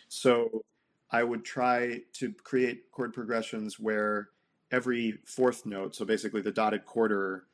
So 0.08 0.64
I 1.10 1.22
would 1.22 1.44
try 1.44 2.00
to 2.14 2.32
create 2.42 2.90
chord 2.90 3.12
progressions 3.12 3.78
where 3.78 4.30
every 4.70 5.18
fourth 5.26 5.66
note, 5.66 5.94
so 5.94 6.04
basically 6.04 6.40
the 6.40 6.52
dotted 6.52 6.86
quarter, 6.86 7.46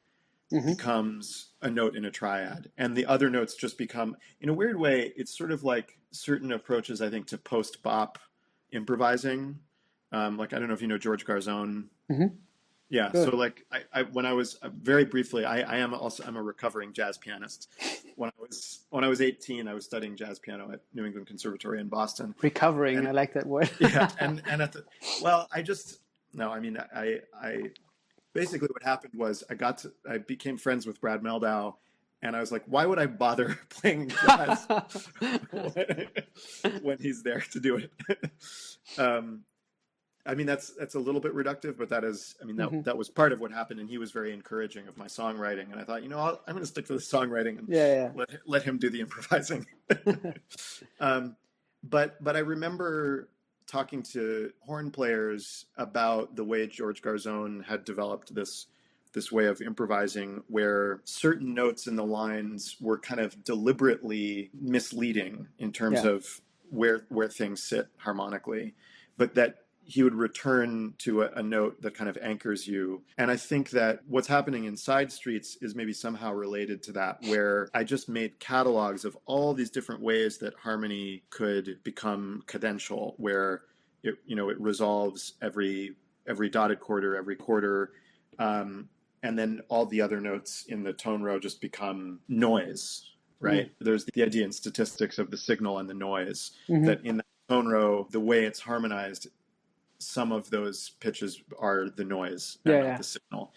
mm-hmm. 0.52 0.68
becomes 0.68 1.48
a 1.62 1.70
note 1.70 1.96
in 1.96 2.04
a 2.04 2.10
triad. 2.10 2.70
And 2.78 2.96
the 2.96 3.06
other 3.06 3.30
notes 3.30 3.54
just 3.54 3.78
become, 3.78 4.16
in 4.40 4.48
a 4.48 4.54
weird 4.54 4.78
way, 4.78 5.12
it's 5.16 5.36
sort 5.36 5.50
of 5.50 5.64
like 5.64 5.98
certain 6.12 6.52
approaches, 6.52 7.02
I 7.02 7.10
think, 7.10 7.26
to 7.28 7.38
post 7.38 7.82
bop 7.82 8.18
improvising. 8.72 9.58
Um, 10.12 10.36
like, 10.36 10.52
I 10.52 10.58
don't 10.58 10.68
know 10.68 10.74
if 10.74 10.82
you 10.82 10.88
know 10.88 10.98
George 10.98 11.26
Garzone. 11.26 11.86
Mm-hmm. 12.10 12.26
Yeah. 12.88 13.10
Good. 13.10 13.30
So 13.30 13.36
like 13.36 13.64
I, 13.72 13.80
I, 13.92 14.02
when 14.02 14.26
I 14.26 14.32
was 14.32 14.54
uh, 14.56 14.68
very 14.68 15.04
briefly, 15.04 15.44
I, 15.44 15.60
I 15.60 15.76
am 15.78 15.92
also 15.92 16.24
I'm 16.24 16.36
a 16.36 16.42
recovering 16.42 16.92
jazz 16.92 17.18
pianist. 17.18 17.68
When 18.16 18.30
I 18.30 18.40
was 18.40 18.84
when 18.90 19.04
I 19.04 19.08
was 19.08 19.20
18, 19.20 19.66
I 19.66 19.74
was 19.74 19.84
studying 19.84 20.16
jazz 20.16 20.38
piano 20.38 20.70
at 20.72 20.80
New 20.94 21.04
England 21.04 21.26
Conservatory 21.26 21.80
in 21.80 21.88
Boston. 21.88 22.34
Recovering, 22.42 22.98
and, 22.98 23.08
I 23.08 23.12
like 23.12 23.32
that 23.34 23.46
word. 23.46 23.70
yeah, 23.80 24.10
and 24.20 24.42
and 24.48 24.62
at 24.62 24.72
the 24.72 24.84
well, 25.22 25.48
I 25.52 25.62
just 25.62 25.98
no, 26.32 26.50
I 26.50 26.60
mean 26.60 26.78
I 26.94 27.20
I 27.34 27.70
basically 28.32 28.68
what 28.68 28.82
happened 28.82 29.14
was 29.16 29.42
I 29.50 29.54
got 29.54 29.78
to 29.78 29.92
I 30.08 30.18
became 30.18 30.56
friends 30.56 30.86
with 30.86 31.00
Brad 31.00 31.22
Mehldau, 31.22 31.74
and 32.22 32.36
I 32.36 32.40
was 32.40 32.52
like, 32.52 32.64
why 32.66 32.86
would 32.86 32.98
I 32.98 33.06
bother 33.06 33.58
playing 33.68 34.08
jazz 34.08 34.66
when, 35.50 36.08
when 36.82 36.98
he's 36.98 37.22
there 37.22 37.40
to 37.52 37.60
do 37.60 37.76
it? 37.76 37.92
um, 38.98 39.42
I 40.26 40.34
mean, 40.34 40.46
that's 40.46 40.70
that's 40.70 40.94
a 40.94 40.98
little 40.98 41.20
bit 41.20 41.34
reductive, 41.34 41.76
but 41.76 41.88
that 41.90 42.04
is, 42.04 42.34
I 42.42 42.44
mean, 42.44 42.56
that 42.56 42.68
mm-hmm. 42.68 42.82
that 42.82 42.96
was 42.96 43.08
part 43.08 43.32
of 43.32 43.40
what 43.40 43.52
happened, 43.52 43.80
and 43.80 43.88
he 43.88 43.98
was 43.98 44.10
very 44.10 44.32
encouraging 44.32 44.88
of 44.88 44.96
my 44.96 45.06
songwriting. 45.06 45.70
And 45.70 45.80
I 45.80 45.84
thought, 45.84 46.02
you 46.02 46.08
know, 46.08 46.18
i 46.18 46.30
am 46.30 46.54
going 46.54 46.60
to 46.60 46.66
stick 46.66 46.86
to 46.86 46.94
the 46.94 46.98
songwriting 46.98 47.58
and 47.58 47.68
yeah, 47.68 47.94
yeah. 47.94 48.10
let 48.14 48.28
let 48.46 48.62
him 48.62 48.78
do 48.78 48.90
the 48.90 49.00
improvising. 49.00 49.66
um, 51.00 51.36
but 51.82 52.22
but 52.22 52.36
I 52.36 52.40
remember 52.40 53.28
talking 53.66 54.02
to 54.02 54.52
horn 54.60 54.90
players 54.90 55.66
about 55.76 56.36
the 56.36 56.44
way 56.44 56.66
George 56.66 57.02
Garzone 57.02 57.64
had 57.64 57.84
developed 57.84 58.34
this 58.34 58.66
this 59.12 59.32
way 59.32 59.46
of 59.46 59.62
improvising 59.62 60.42
where 60.48 61.00
certain 61.04 61.54
notes 61.54 61.86
in 61.86 61.96
the 61.96 62.04
lines 62.04 62.76
were 62.80 62.98
kind 62.98 63.20
of 63.20 63.42
deliberately 63.44 64.50
misleading 64.60 65.48
in 65.58 65.72
terms 65.72 66.04
yeah. 66.04 66.10
of 66.10 66.40
where 66.70 67.06
where 67.08 67.28
things 67.28 67.62
sit 67.62 67.86
harmonically 67.96 68.74
but 69.16 69.34
that 69.34 69.65
he 69.86 70.02
would 70.02 70.14
return 70.14 70.94
to 70.98 71.22
a, 71.22 71.30
a, 71.36 71.42
note 71.42 71.80
that 71.80 71.94
kind 71.94 72.10
of 72.10 72.18
anchors 72.20 72.66
you. 72.66 73.02
And 73.16 73.30
I 73.30 73.36
think 73.36 73.70
that 73.70 74.00
what's 74.08 74.26
happening 74.26 74.64
in 74.64 74.76
Side 74.76 75.12
Streets 75.12 75.56
is 75.62 75.76
maybe 75.76 75.92
somehow 75.92 76.32
related 76.32 76.82
to 76.84 76.92
that, 76.92 77.18
where 77.28 77.68
I 77.72 77.84
just 77.84 78.08
made 78.08 78.40
catalogs 78.40 79.04
of 79.04 79.16
all 79.26 79.54
these 79.54 79.70
different 79.70 80.02
ways 80.02 80.38
that 80.38 80.54
harmony 80.54 81.22
could 81.30 81.78
become 81.84 82.42
cadential, 82.46 83.14
where 83.16 83.62
it, 84.02 84.16
you 84.26 84.34
know, 84.34 84.48
it 84.48 84.60
resolves 84.60 85.34
every 85.40 85.94
every 86.28 86.50
dotted 86.50 86.80
quarter, 86.80 87.14
every 87.14 87.36
quarter. 87.36 87.92
Um, 88.40 88.88
and 89.22 89.38
then 89.38 89.60
all 89.68 89.86
the 89.86 90.00
other 90.00 90.20
notes 90.20 90.64
in 90.68 90.82
the 90.82 90.92
tone 90.92 91.22
row 91.22 91.38
just 91.38 91.60
become 91.60 92.18
noise, 92.28 93.08
right? 93.38 93.66
Mm-hmm. 93.66 93.84
There's 93.84 94.04
the 94.04 94.24
idea 94.24 94.44
in 94.44 94.50
statistics 94.50 95.18
of 95.18 95.30
the 95.30 95.36
signal 95.36 95.78
and 95.78 95.88
the 95.88 95.94
noise 95.94 96.50
mm-hmm. 96.68 96.86
that 96.86 97.04
in 97.04 97.18
the 97.18 97.24
tone 97.48 97.68
row, 97.68 98.08
the 98.10 98.20
way 98.20 98.44
it's 98.44 98.60
harmonized 98.60 99.28
some 99.98 100.32
of 100.32 100.50
those 100.50 100.90
pitches 101.00 101.42
are 101.58 101.88
the 101.88 102.04
noise, 102.04 102.58
yeah, 102.64 102.82
yeah. 102.82 102.96
the 102.96 103.04
signal. 103.04 103.52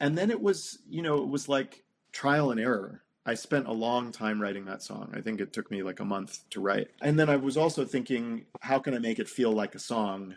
And 0.00 0.16
then 0.18 0.30
it 0.30 0.40
was, 0.40 0.78
you 0.88 1.02
know, 1.02 1.22
it 1.22 1.28
was 1.28 1.48
like 1.48 1.84
trial 2.12 2.50
and 2.50 2.60
error. 2.60 3.02
I 3.26 3.34
spent 3.34 3.66
a 3.66 3.72
long 3.72 4.12
time 4.12 4.40
writing 4.40 4.66
that 4.66 4.82
song. 4.82 5.12
I 5.14 5.20
think 5.20 5.40
it 5.40 5.52
took 5.52 5.70
me 5.70 5.82
like 5.82 6.00
a 6.00 6.04
month 6.04 6.48
to 6.50 6.60
write. 6.60 6.88
And 7.00 7.18
then 7.18 7.30
I 7.30 7.36
was 7.36 7.56
also 7.56 7.84
thinking, 7.84 8.44
how 8.60 8.78
can 8.78 8.94
I 8.94 8.98
make 8.98 9.18
it 9.18 9.28
feel 9.28 9.52
like 9.52 9.74
a 9.74 9.78
song, 9.78 10.34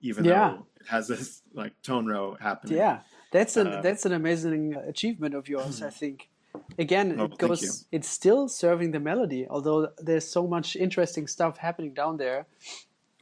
even 0.00 0.24
yeah. 0.24 0.50
though 0.50 0.66
it 0.80 0.86
has 0.86 1.08
this 1.08 1.42
like 1.52 1.72
tone 1.82 2.06
row 2.06 2.36
happening? 2.40 2.76
Yeah, 2.76 3.00
that's 3.32 3.56
an 3.56 3.66
uh, 3.66 3.80
that's 3.82 4.06
an 4.06 4.12
amazing 4.12 4.76
achievement 4.76 5.34
of 5.34 5.48
yours. 5.48 5.82
I 5.82 5.90
think. 6.02 6.30
Again, 6.78 7.16
oh, 7.20 7.24
it 7.24 7.38
goes. 7.38 7.86
It's 7.92 8.08
still 8.08 8.48
serving 8.48 8.90
the 8.92 9.00
melody, 9.00 9.46
although 9.48 9.88
there's 9.98 10.26
so 10.26 10.46
much 10.46 10.76
interesting 10.76 11.26
stuff 11.26 11.58
happening 11.58 11.94
down 11.94 12.16
there. 12.16 12.46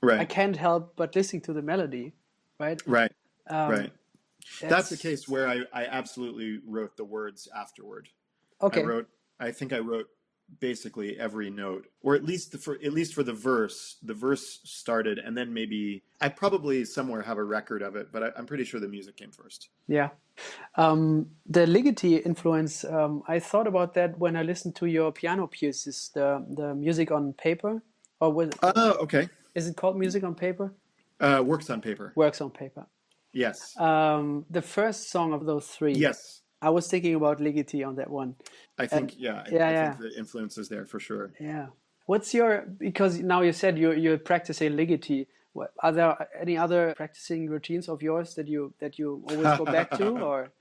Right. 0.06 0.20
I 0.20 0.24
can't 0.24 0.56
help 0.56 0.94
but 0.94 1.16
listening 1.16 1.42
to 1.42 1.52
the 1.52 1.62
melody, 1.62 2.12
right? 2.60 2.80
Right. 2.86 3.10
Um, 3.50 3.70
right. 3.70 3.92
That's, 4.60 4.72
that's 4.72 4.90
the 4.90 4.96
case 4.96 5.28
where 5.28 5.48
I, 5.48 5.62
I 5.72 5.86
absolutely 5.86 6.60
wrote 6.64 6.96
the 6.96 7.04
words 7.04 7.48
afterward. 7.54 8.08
Okay. 8.62 8.82
I 8.82 8.84
wrote. 8.84 9.08
I 9.40 9.50
think 9.50 9.72
I 9.72 9.80
wrote 9.80 10.08
basically 10.60 11.18
every 11.18 11.50
note, 11.50 11.88
or 12.02 12.14
at 12.14 12.24
least 12.24 12.56
for 12.58 12.74
at 12.74 12.92
least 12.92 13.14
for 13.14 13.24
the 13.24 13.32
verse. 13.32 13.96
The 14.04 14.14
verse 14.14 14.60
started, 14.62 15.18
and 15.18 15.36
then 15.36 15.52
maybe 15.52 16.04
I 16.20 16.28
probably 16.28 16.84
somewhere 16.84 17.22
have 17.22 17.38
a 17.38 17.44
record 17.44 17.82
of 17.82 17.96
it, 17.96 18.12
but 18.12 18.22
I, 18.22 18.30
am 18.38 18.46
pretty 18.46 18.62
sure 18.62 18.78
the 18.78 18.86
music 18.86 19.16
came 19.16 19.32
first. 19.32 19.70
Yeah, 19.88 20.10
um, 20.76 21.26
the 21.46 21.66
Ligeti 21.66 22.24
influence. 22.24 22.84
Um, 22.84 23.24
I 23.26 23.40
thought 23.40 23.66
about 23.66 23.94
that 23.94 24.16
when 24.20 24.36
I 24.36 24.42
listened 24.42 24.76
to 24.76 24.86
your 24.86 25.10
piano 25.10 25.48
pieces, 25.48 26.12
the 26.14 26.46
the 26.48 26.76
music 26.76 27.10
on 27.10 27.32
paper, 27.32 27.82
or 28.20 28.32
was. 28.32 28.50
Oh, 28.62 28.92
okay. 29.02 29.28
Is 29.56 29.66
it 29.66 29.76
called 29.76 29.96
Music 29.98 30.22
on 30.22 30.34
Paper? 30.34 30.74
Uh, 31.18 31.42
works 31.44 31.70
on 31.70 31.80
Paper. 31.80 32.12
Works 32.14 32.42
on 32.42 32.50
Paper. 32.50 32.86
Yes. 33.32 33.74
Um, 33.80 34.44
the 34.50 34.60
first 34.60 35.10
song 35.10 35.32
of 35.32 35.46
those 35.46 35.66
three. 35.66 35.94
Yes. 35.94 36.42
I 36.60 36.70
was 36.70 36.88
thinking 36.88 37.14
about 37.14 37.38
Ligeti 37.38 37.86
on 37.86 37.96
that 37.96 38.10
one. 38.10 38.34
I 38.78 38.86
think, 38.86 39.12
and, 39.12 39.20
yeah, 39.20 39.44
I, 39.46 39.48
yeah, 39.50 39.68
I 39.68 39.70
yeah. 39.72 39.90
think 39.92 40.12
the 40.12 40.18
influence 40.18 40.58
is 40.58 40.68
there 40.68 40.84
for 40.84 41.00
sure. 41.00 41.32
Yeah. 41.40 41.66
What's 42.04 42.34
your 42.34 42.66
because 42.78 43.18
now 43.18 43.40
you 43.40 43.52
said 43.52 43.78
you're 43.78 43.96
you're 43.96 44.18
practicing 44.18 44.72
Ligeti. 44.72 45.26
What, 45.54 45.72
are 45.82 45.92
there 45.92 46.28
any 46.38 46.58
other 46.58 46.92
practicing 46.96 47.48
routines 47.48 47.88
of 47.88 48.02
yours 48.02 48.34
that 48.34 48.48
you 48.48 48.74
that 48.78 48.98
you 48.98 49.24
always 49.28 49.58
go 49.58 49.64
back 49.64 49.90
to, 49.92 50.08
or? 50.30 50.52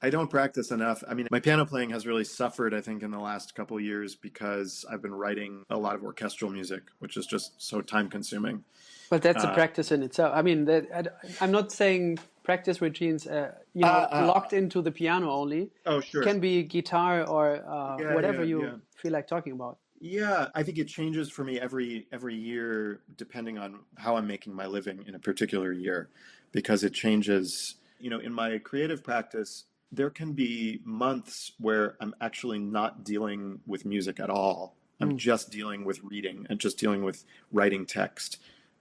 I 0.00 0.10
don't 0.10 0.28
practice 0.28 0.70
enough. 0.70 1.02
I 1.08 1.14
mean, 1.14 1.26
my 1.30 1.40
piano 1.40 1.66
playing 1.66 1.90
has 1.90 2.06
really 2.06 2.24
suffered, 2.24 2.72
I 2.72 2.80
think, 2.80 3.02
in 3.02 3.10
the 3.10 3.18
last 3.18 3.54
couple 3.56 3.80
years 3.80 4.14
because 4.14 4.84
I've 4.90 5.02
been 5.02 5.14
writing 5.14 5.64
a 5.70 5.76
lot 5.76 5.96
of 5.96 6.04
orchestral 6.04 6.50
music, 6.50 6.82
which 7.00 7.16
is 7.16 7.26
just 7.26 7.60
so 7.60 7.80
time 7.80 8.08
consuming. 8.08 8.64
But 9.10 9.22
that's 9.22 9.44
uh, 9.44 9.48
a 9.48 9.54
practice 9.54 9.90
in 9.90 10.02
itself. 10.04 10.32
I 10.34 10.42
mean, 10.42 10.66
that, 10.66 11.16
I, 11.40 11.44
am 11.44 11.50
not 11.50 11.72
saying 11.72 12.18
practice 12.44 12.80
routines, 12.80 13.26
uh, 13.26 13.52
you 13.74 13.82
know, 13.82 13.88
uh, 13.88 14.08
uh, 14.12 14.26
locked 14.26 14.52
into 14.52 14.82
the 14.82 14.92
piano 14.92 15.30
only. 15.30 15.70
Oh, 15.84 16.00
sure. 16.00 16.22
It 16.22 16.26
can 16.26 16.38
be 16.38 16.62
guitar 16.62 17.26
or 17.26 17.56
uh, 17.68 17.96
yeah, 17.98 18.14
whatever 18.14 18.42
yeah, 18.44 18.48
you 18.48 18.62
yeah. 18.62 18.72
feel 18.94 19.12
like 19.12 19.26
talking 19.26 19.52
about. 19.52 19.78
Yeah, 20.00 20.46
I 20.54 20.62
think 20.62 20.78
it 20.78 20.86
changes 20.86 21.28
for 21.28 21.42
me 21.42 21.58
every 21.58 22.06
every 22.12 22.36
year 22.36 23.00
depending 23.16 23.58
on 23.58 23.80
how 23.96 24.16
I'm 24.16 24.28
making 24.28 24.54
my 24.54 24.66
living 24.66 25.04
in 25.08 25.16
a 25.16 25.18
particular 25.18 25.72
year, 25.72 26.08
because 26.52 26.84
it 26.84 26.94
changes. 26.94 27.74
You 28.00 28.10
know, 28.10 28.20
in 28.20 28.32
my 28.32 28.58
creative 28.58 29.02
practice, 29.02 29.64
there 29.90 30.10
can 30.10 30.32
be 30.32 30.80
months 30.84 31.52
where 31.58 31.96
I'm 32.00 32.14
actually 32.20 32.58
not 32.58 33.04
dealing 33.04 33.60
with 33.66 33.84
music 33.84 34.20
at 34.20 34.30
all. 34.30 34.76
I'm 35.00 35.12
mm. 35.12 35.16
just 35.16 35.50
dealing 35.50 35.84
with 35.84 36.02
reading 36.02 36.46
and 36.50 36.58
just 36.58 36.78
dealing 36.78 37.04
with 37.04 37.24
writing 37.52 37.86
text. 37.86 38.38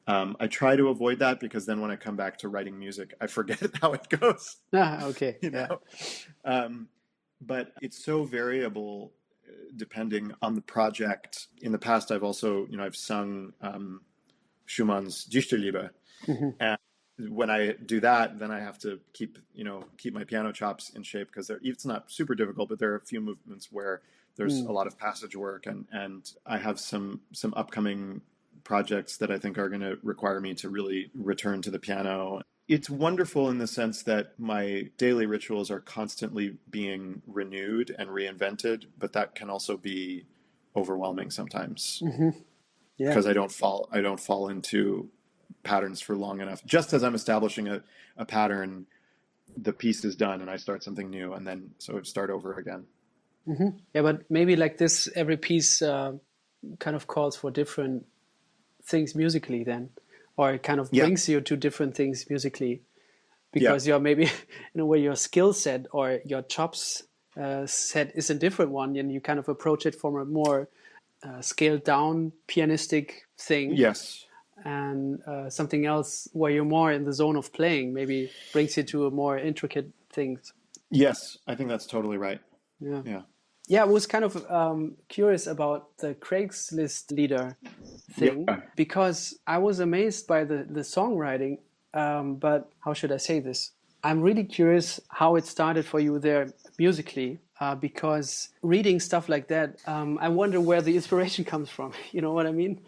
Um, 0.08 0.38
I 0.40 0.48
try 0.48 0.76
to 0.76 0.88
avoid 0.88 1.20
that 1.20 1.40
because 1.40 1.66
then 1.66 1.82
when 1.82 1.92
I 1.92 1.96
come 1.96 2.16
back 2.16 2.38
to 2.40 2.50
writing 2.50 2.80
music, 2.80 3.14
I 3.20 3.28
forget 3.28 3.60
how 3.82 3.94
it 3.94 4.08
goes. 4.10 4.58
Ah, 4.74 5.06
okay. 5.06 5.38
you 5.42 5.52
know? 5.52 5.82
Yeah. 6.46 6.64
Um, 6.64 6.88
but 7.42 7.74
it's 7.82 8.04
so 8.04 8.24
variable 8.24 9.14
uh, 9.48 9.52
depending 9.76 10.34
on 10.42 10.56
the 10.56 10.62
project. 10.62 11.48
In 11.62 11.72
the 11.72 11.78
past, 11.78 12.12
I've 12.12 12.24
also, 12.24 12.66
you 12.70 12.78
know, 12.78 12.84
I've 12.84 12.96
sung 12.96 13.54
um, 13.62 14.02
Schumann's 14.66 15.26
Dichterliebe. 15.26 15.90
Mm-hmm. 16.26 16.50
And 16.60 16.78
when 17.20 17.50
I 17.50 17.74
do 17.74 18.00
that, 18.02 18.40
then 18.40 18.52
I 18.52 18.60
have 18.60 18.78
to 18.80 19.00
keep 19.14 19.38
you 19.54 19.64
know 19.64 19.86
keep 19.98 20.14
my 20.14 20.24
piano 20.24 20.52
chops 20.52 20.90
in 20.92 21.04
shape 21.04 21.28
because 21.28 21.52
it's 21.62 21.86
not 21.86 22.12
super 22.12 22.36
difficult, 22.36 22.70
but 22.70 22.80
there 22.80 22.92
are 22.92 22.98
a 22.98 23.02
few 23.02 23.22
movements 23.22 23.70
where 23.72 24.02
there's 24.36 24.62
mm. 24.62 24.70
a 24.70 24.72
lot 24.72 24.88
of 24.88 24.98
passage 24.98 25.36
work, 25.36 25.66
and 25.66 25.86
and 25.92 26.32
I 26.46 26.58
have 26.58 26.80
some 26.80 27.22
some 27.34 27.54
upcoming 27.56 28.22
projects 28.64 29.18
that 29.18 29.32
I 29.32 29.40
think 29.40 29.58
are 29.58 29.70
going 29.70 29.82
to 29.82 29.98
require 30.04 30.40
me 30.42 30.54
to 30.56 30.70
really 30.70 31.10
return 31.16 31.62
to 31.64 31.72
the 31.72 31.80
piano. 31.80 32.42
It's 32.68 32.90
wonderful 32.90 33.50
in 33.50 33.60
the 33.60 33.68
sense 33.68 34.04
that 34.04 34.34
my 34.38 34.90
daily 34.98 35.26
rituals 35.26 35.72
are 35.72 35.80
constantly 35.80 36.58
being 36.70 37.22
renewed 37.26 37.96
and 37.98 38.10
reinvented, 38.10 38.88
but 39.00 39.14
that 39.14 39.36
can 39.36 39.50
also 39.50 39.78
be 39.78 40.26
overwhelming 40.76 41.32
sometimes. 41.32 42.04
Mm-hmm. 42.04 42.30
Yeah. 42.98 43.10
Because 43.10 43.26
I 43.26 43.34
don't 43.34 43.52
fall 43.52 43.88
I 43.92 44.02
don't 44.02 44.20
fall 44.20 44.50
into 44.50 45.10
patterns 45.64 46.02
for 46.02 46.16
long 46.16 46.42
enough. 46.42 46.66
Just 46.66 46.94
as 46.94 47.04
I'm 47.04 47.16
establishing 47.16 47.68
a, 47.68 47.84
a 48.18 48.26
pattern, 48.26 48.86
the 49.56 49.74
piece 49.74 50.04
is 50.06 50.16
done 50.16 50.42
and 50.42 50.50
I 50.50 50.58
start 50.58 50.84
something 50.84 51.10
new 51.10 51.34
and 51.34 51.46
then 51.46 51.72
so 51.78 52.02
start 52.04 52.30
over 52.30 52.54
again. 52.54 52.86
Mm-hmm. 53.48 53.70
Yeah, 53.94 54.02
but 54.02 54.30
maybe 54.30 54.56
like 54.56 54.78
this, 54.78 55.10
every 55.16 55.38
piece 55.38 55.82
uh, 55.82 56.14
kind 56.80 56.96
of 56.96 57.08
calls 57.08 57.36
for 57.36 57.50
different 57.50 58.06
things 58.84 59.16
musically 59.16 59.64
then, 59.64 59.90
or 60.36 60.54
it 60.54 60.64
kind 60.64 60.80
of 60.80 60.92
brings 60.92 61.28
yeah. 61.28 61.36
you 61.36 61.42
to 61.42 61.56
different 61.56 61.96
things 61.96 62.26
musically 62.30 62.82
because 63.54 63.88
yeah. 63.88 63.94
you're 63.94 64.00
maybe 64.00 64.30
in 64.74 64.82
a 64.82 64.86
way 64.86 65.00
your 65.00 65.16
skill 65.16 65.54
set 65.54 65.86
or 65.92 66.20
your 66.26 66.42
chops 66.42 67.04
uh, 67.40 67.66
set 67.66 68.12
is 68.16 68.30
a 68.30 68.36
different 68.36 68.72
one 68.72 68.96
and 68.96 69.12
you 69.12 69.22
kind 69.22 69.40
of 69.40 69.48
approach 69.48 69.86
it 69.86 69.96
from 69.96 70.18
a 70.18 70.26
more 70.26 70.68
uh, 71.24 71.42
scaled 71.42 71.84
down 71.84 72.32
pianistic 72.48 73.12
thing. 73.38 73.76
Yes 73.76 74.27
and 74.66 75.22
uh, 75.28 75.50
something 75.50 75.86
else 75.86 76.28
where 76.34 76.52
you're 76.52 76.66
more 76.66 76.92
in 76.92 77.06
the 77.06 77.14
zone 77.14 77.36
of 77.36 77.54
playing 77.54 77.94
maybe 77.94 78.32
brings 78.54 78.78
you 78.78 78.84
to 78.84 79.06
a 79.06 79.12
more 79.12 79.38
intricate 79.38 79.92
things. 80.12 80.54
Yes, 80.90 81.38
I 81.48 81.56
think 81.56 81.70
that's 81.70 81.86
totally 81.86 82.18
right. 82.18 82.40
Yeah. 82.80 83.02
Yeah. 83.06 83.22
Yeah, 83.70 83.82
I 83.82 83.86
was 83.86 84.08
kind 84.08 84.24
of 84.24 84.50
um, 84.50 84.96
curious 85.10 85.46
about 85.46 85.98
the 85.98 86.16
Craigslistlieder 86.16 87.58
thing 88.14 88.46
yeah. 88.48 88.62
because 88.78 89.38
I 89.46 89.58
was 89.58 89.82
amazed 89.82 90.26
by 90.26 90.46
the, 90.46 90.66
the 90.70 90.82
songwriting. 90.82 91.60
Um, 91.94 92.36
but 92.36 92.70
how 92.80 92.94
should 92.94 93.12
I 93.12 93.18
say 93.18 93.42
this? 93.42 93.72
I'm 94.04 94.22
really 94.22 94.46
curious 94.46 95.02
how 95.10 95.36
it 95.36 95.46
started 95.46 95.86
for 95.86 96.00
you 96.00 96.18
there 96.18 96.54
musically 96.80 97.40
uh, 97.60 97.76
because 97.76 98.50
reading 98.62 99.00
stuff 99.00 99.30
like 99.30 99.48
that, 99.48 99.78
um, 99.88 100.18
I 100.22 100.30
wonder 100.30 100.62
where 100.62 100.82
the 100.82 100.96
inspiration 101.00 101.46
comes 101.46 101.70
from. 101.70 101.94
You 102.12 102.22
know 102.22 102.34
what 102.34 102.48
I 102.48 102.52
mean? 102.52 102.82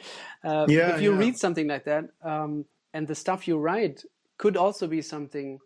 Uh, 0.43 0.65
yeah, 0.67 0.95
if 0.95 1.01
you 1.01 1.13
yeah. 1.13 1.19
read 1.19 1.37
something 1.37 1.67
like 1.67 1.85
that, 1.85 2.05
um, 2.23 2.65
and 2.93 3.07
the 3.07 3.15
stuff 3.15 3.47
you 3.47 3.57
write 3.57 4.03
could 4.37 4.57
also 4.57 4.87
be 4.87 5.01
something, 5.01 5.59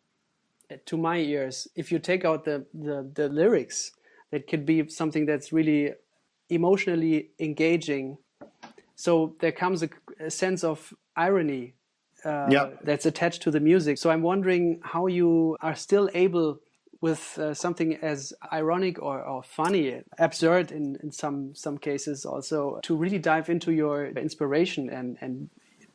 uh, 0.72 0.76
to 0.86 0.98
my 0.98 1.18
ears, 1.18 1.68
if 1.76 1.92
you 1.92 2.00
take 2.00 2.26
out 2.26 2.44
the, 2.46 2.66
the, 2.74 3.10
the 3.14 3.30
lyrics, 3.30 3.92
that 4.32 4.48
could 4.48 4.66
be 4.66 4.90
something 4.90 5.26
that's 5.26 5.54
really 5.54 5.94
emotionally 6.50 7.30
engaging. 7.40 8.18
So 8.96 9.36
there 9.40 9.52
comes 9.52 9.84
a, 9.84 9.90
a 10.20 10.32
sense 10.32 10.64
of 10.64 10.94
irony 11.16 11.76
uh, 12.26 12.70
that's 12.84 13.06
attached 13.06 13.42
to 13.44 13.52
the 13.52 13.60
music. 13.60 13.98
So 13.98 14.10
I'm 14.10 14.22
wondering 14.22 14.80
how 14.84 15.08
you 15.08 15.58
are 15.62 15.76
still 15.76 16.10
able 16.14 16.60
with 17.04 17.38
uh, 17.38 17.54
something 17.54 17.98
as 17.98 18.34
ironic 18.54 18.98
or, 19.04 19.22
or 19.22 19.44
funny, 19.44 20.02
absurd 20.20 20.72
in, 20.72 20.98
in 21.04 21.12
some 21.12 21.54
some 21.54 21.78
cases 21.78 22.26
also, 22.26 22.80
to 22.82 22.96
really 22.96 23.20
dive 23.20 23.50
into 23.50 23.74
your 23.74 24.06
inspiration 24.06 24.90
and, 24.90 25.18
and 25.20 25.50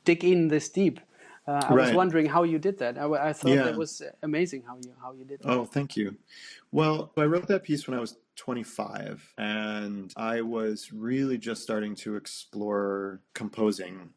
dig 0.04 0.22
in 0.22 0.48
this 0.48 0.68
deep. 0.68 1.00
Uh, 1.46 1.62
I 1.66 1.74
right. 1.74 1.86
was 1.86 1.92
wondering 1.94 2.26
how 2.26 2.42
you 2.42 2.58
did 2.58 2.76
that. 2.80 2.98
I, 2.98 3.06
I 3.30 3.32
thought 3.32 3.52
yeah. 3.52 3.62
that 3.62 3.78
was 3.78 4.02
amazing 4.22 4.64
how 4.68 4.76
you 4.84 4.92
how 5.00 5.12
you 5.12 5.24
did 5.24 5.40
that. 5.40 5.48
Oh, 5.48 5.64
thank 5.64 5.96
you. 5.96 6.14
Well, 6.72 7.10
I 7.16 7.24
wrote 7.24 7.48
that 7.48 7.62
piece 7.64 7.88
when 7.88 7.96
I 7.96 8.00
was 8.00 8.18
25, 8.36 9.32
and 9.38 10.12
I 10.14 10.42
was 10.42 10.92
really 10.92 11.38
just 11.38 11.62
starting 11.62 11.94
to 12.04 12.16
explore 12.16 13.22
composing 13.32 14.10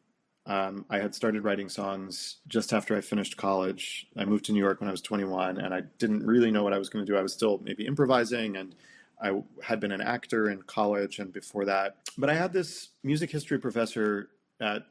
um, 0.46 0.84
I 0.90 0.98
had 0.98 1.14
started 1.14 1.44
writing 1.44 1.68
songs 1.68 2.36
just 2.48 2.72
after 2.72 2.96
I 2.96 3.00
finished 3.00 3.36
college. 3.36 4.06
I 4.16 4.24
moved 4.24 4.46
to 4.46 4.52
New 4.52 4.58
York 4.58 4.80
when 4.80 4.88
I 4.88 4.90
was 4.90 5.02
21, 5.02 5.58
and 5.58 5.72
I 5.72 5.82
didn't 5.98 6.26
really 6.26 6.50
know 6.50 6.64
what 6.64 6.72
I 6.72 6.78
was 6.78 6.88
going 6.88 7.04
to 7.04 7.10
do. 7.10 7.16
I 7.16 7.22
was 7.22 7.32
still 7.32 7.60
maybe 7.62 7.86
improvising, 7.86 8.56
and 8.56 8.74
I 9.22 9.40
had 9.62 9.78
been 9.78 9.92
an 9.92 10.00
actor 10.00 10.50
in 10.50 10.62
college 10.62 11.20
and 11.20 11.32
before 11.32 11.64
that. 11.66 11.96
But 12.18 12.28
I 12.28 12.34
had 12.34 12.52
this 12.52 12.88
music 13.04 13.30
history 13.30 13.58
professor 13.58 14.30
at 14.62 14.84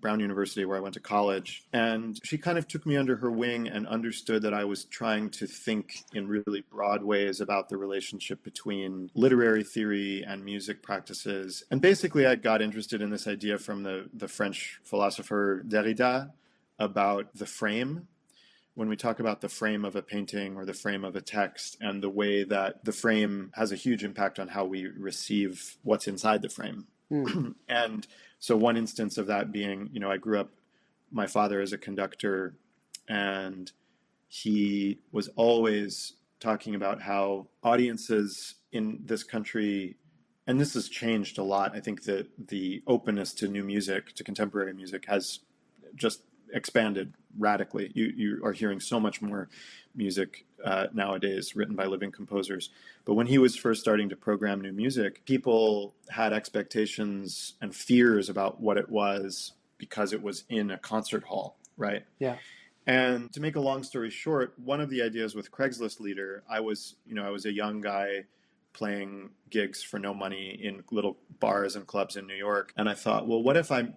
Brown 0.00 0.20
University, 0.20 0.64
where 0.66 0.76
I 0.76 0.80
went 0.80 0.94
to 0.94 1.00
college. 1.00 1.64
And 1.72 2.20
she 2.22 2.36
kind 2.36 2.58
of 2.58 2.68
took 2.68 2.84
me 2.84 2.96
under 2.96 3.16
her 3.16 3.30
wing 3.30 3.66
and 3.66 3.86
understood 3.86 4.42
that 4.42 4.52
I 4.52 4.64
was 4.64 4.84
trying 4.84 5.30
to 5.30 5.46
think 5.46 6.04
in 6.12 6.28
really 6.28 6.62
broad 6.70 7.02
ways 7.02 7.40
about 7.40 7.70
the 7.70 7.78
relationship 7.78 8.44
between 8.44 9.10
literary 9.14 9.64
theory 9.64 10.22
and 10.22 10.44
music 10.44 10.82
practices. 10.82 11.64
And 11.70 11.80
basically, 11.80 12.26
I 12.26 12.34
got 12.34 12.60
interested 12.60 13.00
in 13.00 13.10
this 13.10 13.26
idea 13.26 13.56
from 13.56 13.82
the, 13.82 14.10
the 14.12 14.28
French 14.28 14.80
philosopher 14.84 15.64
Derrida 15.66 16.32
about 16.78 17.34
the 17.34 17.46
frame 17.46 18.06
when 18.74 18.88
we 18.88 18.96
talk 18.96 19.18
about 19.18 19.40
the 19.40 19.48
frame 19.48 19.84
of 19.84 19.96
a 19.96 20.02
painting 20.02 20.56
or 20.56 20.64
the 20.64 20.72
frame 20.72 21.04
of 21.04 21.16
a 21.16 21.20
text 21.20 21.76
and 21.80 22.02
the 22.02 22.08
way 22.08 22.44
that 22.44 22.84
the 22.84 22.92
frame 22.92 23.50
has 23.54 23.72
a 23.72 23.76
huge 23.76 24.04
impact 24.04 24.38
on 24.38 24.48
how 24.48 24.64
we 24.64 24.86
receive 24.86 25.76
what's 25.82 26.06
inside 26.06 26.42
the 26.42 26.48
frame. 26.48 26.86
Mm. 27.10 27.54
and 27.68 28.06
so 28.38 28.56
one 28.56 28.76
instance 28.76 29.18
of 29.18 29.26
that 29.26 29.52
being, 29.52 29.90
you 29.92 30.00
know, 30.00 30.10
I 30.10 30.16
grew 30.16 30.40
up, 30.40 30.50
my 31.10 31.26
father 31.26 31.60
is 31.60 31.72
a 31.72 31.78
conductor, 31.78 32.56
and 33.08 33.70
he 34.28 35.00
was 35.12 35.28
always 35.36 36.14
talking 36.38 36.74
about 36.74 37.02
how 37.02 37.48
audiences 37.62 38.54
in 38.72 39.00
this 39.04 39.24
country, 39.24 39.96
and 40.46 40.60
this 40.60 40.74
has 40.74 40.88
changed 40.88 41.36
a 41.38 41.42
lot. 41.42 41.74
I 41.74 41.80
think 41.80 42.04
that 42.04 42.28
the 42.48 42.82
openness 42.86 43.34
to 43.34 43.48
new 43.48 43.64
music, 43.64 44.14
to 44.14 44.24
contemporary 44.24 44.72
music, 44.72 45.06
has 45.06 45.40
just 45.94 46.22
expanded 46.52 47.14
radically. 47.38 47.90
You 47.94 48.12
you 48.16 48.44
are 48.44 48.52
hearing 48.52 48.80
so 48.80 48.98
much 49.00 49.22
more 49.22 49.48
music 49.94 50.44
uh, 50.64 50.86
nowadays 50.92 51.56
written 51.56 51.74
by 51.74 51.86
living 51.86 52.12
composers. 52.12 52.70
But 53.04 53.14
when 53.14 53.26
he 53.26 53.38
was 53.38 53.56
first 53.56 53.80
starting 53.80 54.08
to 54.10 54.16
program 54.16 54.60
new 54.60 54.72
music, 54.72 55.24
people 55.24 55.94
had 56.08 56.32
expectations 56.32 57.54
and 57.60 57.74
fears 57.74 58.28
about 58.28 58.60
what 58.60 58.76
it 58.76 58.88
was 58.88 59.52
because 59.78 60.12
it 60.12 60.22
was 60.22 60.44
in 60.48 60.70
a 60.70 60.78
concert 60.78 61.24
hall, 61.24 61.56
right? 61.76 62.04
Yeah. 62.18 62.36
And 62.86 63.32
to 63.32 63.40
make 63.40 63.56
a 63.56 63.60
long 63.60 63.82
story 63.82 64.10
short, 64.10 64.54
one 64.58 64.80
of 64.80 64.90
the 64.90 65.02
ideas 65.02 65.34
with 65.34 65.50
Craigslistlieder, 65.50 66.40
I 66.48 66.60
was, 66.60 66.96
you 67.06 67.14
know, 67.14 67.24
I 67.24 67.30
was 67.30 67.46
a 67.46 67.52
young 67.52 67.80
guy 67.80 68.24
playing 68.72 69.30
gigs 69.50 69.82
for 69.82 69.98
no 69.98 70.14
money 70.14 70.58
in 70.62 70.82
little 70.90 71.18
bars 71.40 71.76
and 71.76 71.86
clubs 71.86 72.16
in 72.16 72.26
New 72.26 72.34
York. 72.34 72.72
And 72.76 72.88
I 72.88 72.94
thought, 72.94 73.26
well, 73.26 73.42
what 73.42 73.56
if 73.56 73.70
I 73.70 73.88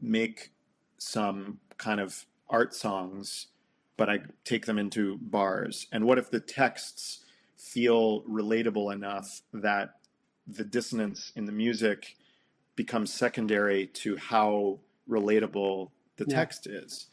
make 0.00 0.52
some 0.98 1.60
kind 1.78 2.00
of 2.00 2.26
art 2.48 2.74
songs, 2.74 3.48
but 3.96 4.08
I 4.10 4.20
take 4.44 4.66
them 4.66 4.78
into 4.78 5.18
bars? 5.18 5.86
And 5.92 6.04
what 6.04 6.18
if 6.18 6.30
the 6.30 6.40
texts 6.40 7.24
feel 7.56 8.22
relatable 8.22 8.92
enough 8.92 9.42
that 9.52 9.94
the 10.46 10.64
dissonance 10.64 11.32
in 11.36 11.44
the 11.44 11.52
music 11.52 12.16
becomes 12.76 13.12
secondary 13.12 13.86
to 13.88 14.16
how 14.16 14.78
relatable 15.08 15.90
the 16.16 16.24
Yeah. 16.28 16.36
text 16.36 16.66
is. 16.66 17.08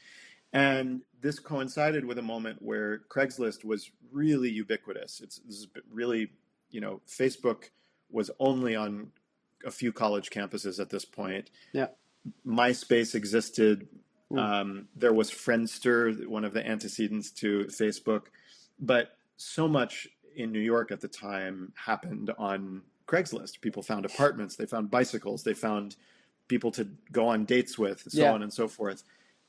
And 0.53 1.01
this 1.21 1.39
coincided 1.39 2.05
with 2.05 2.17
a 2.17 2.21
moment 2.21 2.61
where 2.61 2.99
Craigslist 3.09 3.65
was 3.65 3.91
really 4.11 4.49
ubiquitous. 4.49 5.21
It's 5.21 5.39
this 5.39 5.55
is 5.57 5.67
really, 5.89 6.31
you 6.69 6.79
know, 6.81 7.01
Facebook 7.07 7.71
was 8.09 8.31
only 8.39 8.75
on 8.75 9.11
a 9.65 9.71
few 9.71 9.91
college 9.91 10.29
campuses 10.29 10.79
at 10.79 10.89
this 10.89 11.03
point. 11.03 11.49
Yeah. 11.73 11.87
MySpace 12.45 13.15
existed. 13.15 13.87
Mm. 14.31 14.39
Um, 14.39 14.87
there 14.95 15.13
was 15.13 15.29
Friendster, 15.31 16.25
one 16.27 16.45
of 16.45 16.53
the 16.53 16.65
antecedents 16.65 17.31
to 17.31 17.65
Facebook, 17.65 18.23
but 18.79 19.17
so 19.37 19.67
much 19.67 20.07
in 20.35 20.51
New 20.51 20.59
York 20.59 20.91
at 20.91 21.01
the 21.01 21.07
time 21.07 21.73
happened 21.75 22.31
on 22.37 22.81
Craigslist. 23.07 23.61
People 23.61 23.83
found 23.83 24.05
apartments, 24.05 24.55
they 24.55 24.65
found 24.65 24.89
bicycles, 24.89 25.43
they 25.43 25.53
found 25.53 25.95
people 26.47 26.71
to 26.71 26.87
go 27.11 27.27
on 27.27 27.45
dates 27.45 27.77
with, 27.77 28.03
so 28.07 28.21
Yeah. 28.21 28.33
on 28.33 28.43
and 28.43 28.53
so 28.53 28.67
forth. 28.67 29.03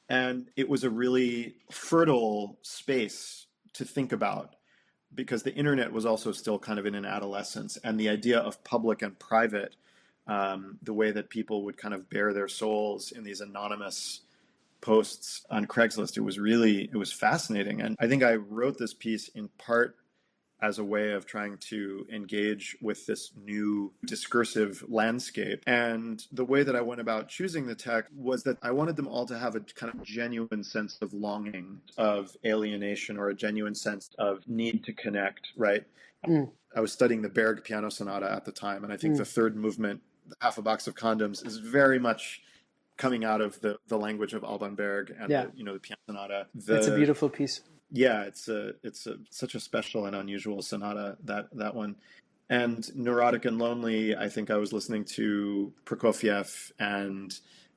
And 0.09 0.51
it 0.57 0.69
was 0.69 0.85
a 0.85 0.91
really 0.91 1.57
fertile 1.71 2.59
space 2.63 3.47
to 3.73 3.85
think 3.85 4.13
about 4.13 4.55
because 5.15 5.43
the 5.43 5.55
internet 5.55 5.93
was 5.93 6.05
also 6.07 6.33
still 6.33 6.59
kind 6.59 6.79
of 6.79 6.87
in 6.87 6.95
an 6.95 7.05
adolescence, 7.07 7.79
and 7.79 7.99
the 7.99 8.09
idea 8.09 8.39
of 8.39 8.63
public 8.65 9.03
and 9.03 9.19
private, 9.19 9.75
um, 10.27 10.79
the 10.83 10.93
way 10.93 11.11
that 11.13 11.31
people 11.31 11.65
would 11.65 11.77
kind 11.77 11.95
of 11.95 12.09
bare 12.11 12.33
their 12.33 12.49
souls 12.49 13.13
in 13.13 13.25
these 13.25 13.41
anonymous 13.41 14.21
posts 14.81 15.45
on 15.51 15.67
Craigslist, 15.67 16.17
it 16.17 16.21
was 16.21 16.39
really 16.39 16.83
it 16.85 16.97
was 16.97 17.13
fascinating. 17.13 17.81
And 17.81 17.97
I 17.99 18.07
think 18.09 18.23
I 18.23 18.35
wrote 18.35 18.79
this 18.79 18.95
piece 18.95 19.29
in 19.29 19.49
part 19.59 19.97
as 20.63 20.79
a 20.79 20.85
way 20.85 21.13
of 21.13 21.27
trying 21.27 21.59
to 21.59 22.07
engage 22.11 22.77
with 22.81 23.05
this 23.05 23.31
new 23.37 23.93
discursive 24.07 24.83
landscape. 24.89 25.63
And 25.67 26.25
the 26.33 26.47
way 26.47 26.63
that 26.63 26.75
I 26.75 26.81
went 26.81 27.01
about 27.01 27.29
choosing 27.29 27.67
the 27.67 27.75
text 27.75 28.11
was 28.15 28.43
that 28.45 28.57
I 28.63 28.71
wanted 28.71 28.97
them 28.97 29.07
all 29.07 29.27
to 29.27 29.39
have 29.39 29.55
a 29.55 29.61
kind 29.61 29.93
of 29.93 30.03
genuine 30.03 30.65
sense 30.65 30.97
of 31.03 31.13
longing, 31.13 31.81
of 31.99 32.35
alienation, 32.45 33.19
or 33.19 33.29
a 33.29 33.35
genuine 33.35 33.75
sense 33.75 34.09
of 34.19 34.49
need 34.49 34.83
to 34.85 34.95
connect, 34.95 35.49
right? 35.59 35.85
Mm. 36.27 36.51
I 36.75 36.81
was 36.81 36.91
studying 36.91 37.21
the 37.21 37.29
Berg 37.29 37.63
piano 37.63 37.91
sonata 37.91 38.31
at 38.33 38.47
the 38.47 38.53
time, 38.53 38.83
and 38.83 38.93
I 38.93 38.97
think 38.97 39.15
Mm. 39.15 39.19
the 39.19 39.25
third 39.27 39.57
movement, 39.57 40.01
half 40.41 40.59
a 40.59 40.63
box 40.63 40.87
of 40.87 40.95
condoms, 40.95 41.47
is 41.47 41.59
very 41.59 41.99
much 41.99 42.43
coming 42.97 43.25
out 43.25 43.41
of 43.41 43.61
the, 43.61 43.77
the 43.89 43.99
language 43.99 44.33
of 44.33 44.43
Alban 44.45 44.75
Berg 44.75 45.15
and 45.19 45.31
Yeah. 45.31 45.47
the, 45.47 45.53
you 45.57 45.65
know 45.65 45.75
the 45.75 45.81
piano 45.81 45.99
sonata. 46.09 46.47
The, 46.55 46.77
it's 46.77 46.87
a 46.87 46.95
beautiful 46.97 47.29
piece. 47.29 47.61
yeah, 47.93 48.23
it's 48.23 48.49
a 48.49 48.73
it's 48.83 49.07
a 49.07 49.17
such 49.31 49.55
a 49.55 49.61
special 49.61 50.07
and 50.07 50.17
unusual 50.17 50.63
sonata 50.63 51.17
that 51.25 51.49
that 51.55 51.75
one. 51.75 51.97
And 52.49 52.89
neurotic 52.95 53.45
and 53.45 53.59
lonely, 53.59 54.15
I 54.17 54.29
think 54.29 54.51
I 54.53 54.57
was 54.57 54.73
listening 54.73 55.05
to 55.17 55.73
Prokofiev, 55.85 56.71
and 56.79 57.37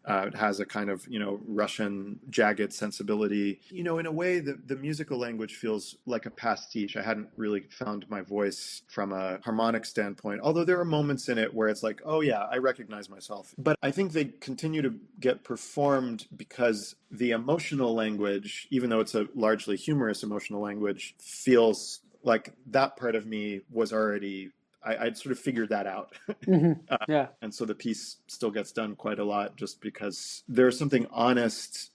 uh, 0.10 0.26
it 0.28 0.36
has 0.36 0.60
a 0.60 0.66
kind 0.66 0.90
of 0.90 1.08
you 1.08 1.20
know 1.20 1.40
Russian 1.48 2.20
jagged 2.30 2.74
sensibility. 2.74 3.62
You 3.70 3.84
know, 3.84 4.00
in 4.00 4.08
a 4.08 4.12
way, 4.12 4.40
the 4.40 4.60
the 4.66 4.76
musical 4.76 5.20
language 5.20 5.56
feels 5.56 5.96
like 6.06 6.26
a 6.26 6.32
pastiche. 6.32 6.98
I 6.98 7.04
hadn't 7.04 7.30
really 7.38 7.62
found 7.70 8.10
my 8.10 8.22
voice 8.22 8.82
from 8.88 9.14
a 9.14 9.40
harmonic 9.44 9.86
standpoint, 9.86 10.42
although 10.42 10.66
there 10.66 10.80
are 10.80 10.86
moments 10.86 11.30
in 11.30 11.38
it 11.38 11.54
where 11.54 11.68
it's 11.68 11.84
like, 11.84 12.02
oh 12.04 12.22
yeah, 12.22 12.48
I 12.52 12.58
recognize 12.58 13.10
myself. 13.10 13.54
But 13.58 13.78
I 13.84 13.92
think 13.92 14.14
they 14.14 14.26
continue 14.26 14.82
to 14.82 14.96
get 15.20 15.44
performed 15.44 16.26
because 16.36 16.96
the 17.12 17.32
emotional 17.32 17.94
language, 17.94 18.68
even 18.72 18.90
though 18.90 19.02
it's 19.02 19.16
a 19.16 19.28
largely 19.36 19.76
humorous 19.76 20.24
emotional 20.24 20.62
language, 20.62 21.16
feels 21.20 22.02
like 22.24 22.54
that 22.68 22.98
part 22.98 23.16
of 23.16 23.26
me 23.26 23.62
was 23.72 23.94
already. 23.94 24.52
I, 24.84 24.98
I'd 24.98 25.18
sort 25.18 25.32
of 25.32 25.40
figured 25.40 25.70
that 25.70 25.88
out. 25.88 26.14
hmm 26.46 26.74
yeah. 27.08 27.28
and 27.42 27.54
so 27.54 27.66
the 27.66 27.76
piece 27.76 28.18
still 28.28 28.52
gets 28.52 28.72
done 28.72 28.96
quite 28.96 29.20
a 29.20 29.24
lot 29.24 29.56
just 29.56 29.80
because 29.82 30.44
there's 30.48 30.78
something 30.78 31.06
honest 31.12 31.92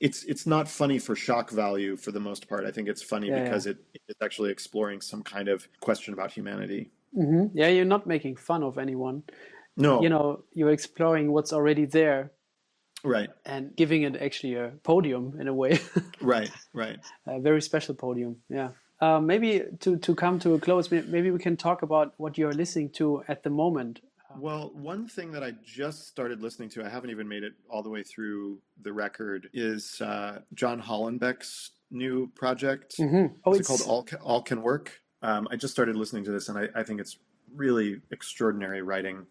it's 0.00 0.24
it's 0.24 0.46
not 0.46 0.68
funny 0.68 0.98
for 0.98 1.14
shock 1.14 1.50
value 1.50 1.96
for 1.96 2.10
the 2.10 2.20
most 2.20 2.48
part 2.48 2.64
i 2.64 2.70
think 2.70 2.88
it's 2.88 3.02
funny 3.02 3.28
Yeah, 3.28 3.42
because 3.42 3.66
it 3.66 3.78
it's 4.08 4.20
actually 4.22 4.50
exploring 4.50 5.00
some 5.00 5.22
kind 5.22 5.48
of 5.48 5.68
question 5.80 6.12
about 6.14 6.32
humanity 6.32 6.90
hmm 7.14 7.46
Yeah, 7.54 7.68
you're 7.68 7.84
not 7.84 8.06
making 8.06 8.36
fun 8.36 8.62
of 8.64 8.76
anyone. 8.76 9.22
no 9.76 10.02
You 10.02 10.08
know, 10.08 10.44
you're 10.52 10.72
exploring 10.72 11.30
what's 11.30 11.52
already 11.52 11.84
there 11.86 12.32
right 13.04 13.30
and 13.46 13.74
giving 13.76 14.02
it 14.02 14.16
actually 14.16 14.54
a 14.56 14.72
podium 14.82 15.38
in 15.40 15.46
a 15.48 15.54
way, 15.54 15.78
right 16.20 16.50
right 16.72 16.98
a 17.26 17.40
very 17.40 17.62
special 17.62 17.94
podium. 17.94 18.36
Yeah. 18.48 18.70
Uh, 19.00 19.20
maybe 19.20 19.62
to, 19.80 19.96
to 19.98 20.14
come 20.14 20.38
to 20.38 20.54
a 20.54 20.58
close, 20.58 20.90
maybe 20.90 21.30
we 21.30 21.38
can 21.38 21.56
talk 21.56 21.82
about 21.82 22.14
what 22.16 22.38
you're 22.38 22.52
listening 22.54 22.88
to 22.90 23.22
at 23.28 23.42
the 23.42 23.50
moment. 23.50 24.00
well 24.38 24.70
one 24.74 25.06
thing 25.06 25.30
that 25.32 25.44
i 25.44 25.52
just 25.80 26.08
started 26.08 26.40
listening 26.42 26.68
to 26.68 26.82
i 26.84 26.88
haven't 26.88 27.10
even 27.10 27.28
made 27.28 27.44
it 27.48 27.52
all 27.70 27.82
the 27.84 27.90
way 27.96 28.02
through 28.02 28.58
the 28.82 28.92
record 28.92 29.48
is 29.52 30.00
uh, 30.00 30.40
john 30.54 30.80
hollenbeck's 30.80 31.70
new 31.90 32.26
project 32.34 32.94
hmm 32.98 33.26
Oh, 33.44 33.52
it 33.54 33.58
it's 33.60 33.68
called 33.68 33.82
All 33.86 34.02
Can, 34.02 34.18
All 34.18 34.42
Can 34.42 34.60
Work? 34.62 34.86
Um, 35.22 35.46
I 35.52 35.56
just 35.56 35.72
started 35.72 35.94
listening 35.96 36.24
to 36.24 36.32
this, 36.32 36.48
and 36.48 36.56
I, 36.58 36.64
I 36.80 36.82
think 36.82 37.00
it's 37.00 37.16
really 37.54 38.00
extraordinary 38.10 38.82
writing. 38.82 39.26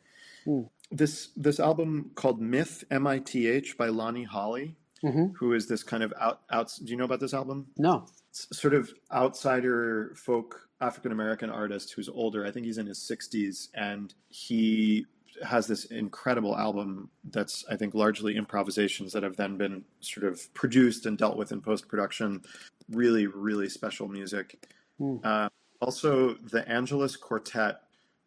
Hmm. 0.45 0.61
This 0.91 1.29
this 1.35 1.59
album 1.59 2.11
called 2.15 2.39
Myth 2.39 2.83
M 2.89 3.05
I 3.05 3.19
T 3.19 3.47
H 3.47 3.77
by 3.77 3.87
Lonnie 4.01 4.23
Holley, 4.35 4.75
Mhm. 5.03 5.33
who 5.39 5.53
is 5.53 5.67
this 5.67 5.83
kind 5.83 6.03
of 6.07 6.11
out 6.25 6.39
out. 6.57 6.67
Do 6.83 6.89
you 6.91 6.97
know 6.97 7.05
about 7.11 7.19
this 7.19 7.33
album? 7.33 7.67
no. 7.77 8.05
Sort 8.35 8.73
of 8.73 8.91
outsider 9.11 10.13
folk 10.15 10.67
African 10.81 11.11
American 11.11 11.51
artist 11.51 11.93
who's 11.93 12.09
older. 12.09 12.43
I 12.45 12.49
think 12.51 12.65
he's 12.65 12.79
in 12.79 12.87
his 12.87 12.97
sixties, 12.97 13.69
and 13.75 14.11
he 14.27 15.05
has 15.45 15.67
this 15.67 15.85
incredible 15.85 16.57
album 16.57 17.11
that's 17.29 17.63
I 17.69 17.75
think 17.75 17.93
largely 17.93 18.35
improvisations 18.35 19.13
that 19.13 19.21
have 19.21 19.35
then 19.35 19.57
been 19.57 19.83
sort 19.99 20.25
of 20.25 20.51
produced 20.55 21.05
and 21.05 21.15
dealt 21.15 21.37
with 21.37 21.51
in 21.51 21.61
post 21.61 21.87
production. 21.87 22.41
Really, 22.89 23.27
really 23.27 23.69
special 23.69 24.07
music. 24.07 24.65
Hmm. 24.97 25.17
Uh, 25.23 25.49
also, 25.79 26.33
the 26.33 26.67
Angeles 26.67 27.15
Quartet. 27.15 27.81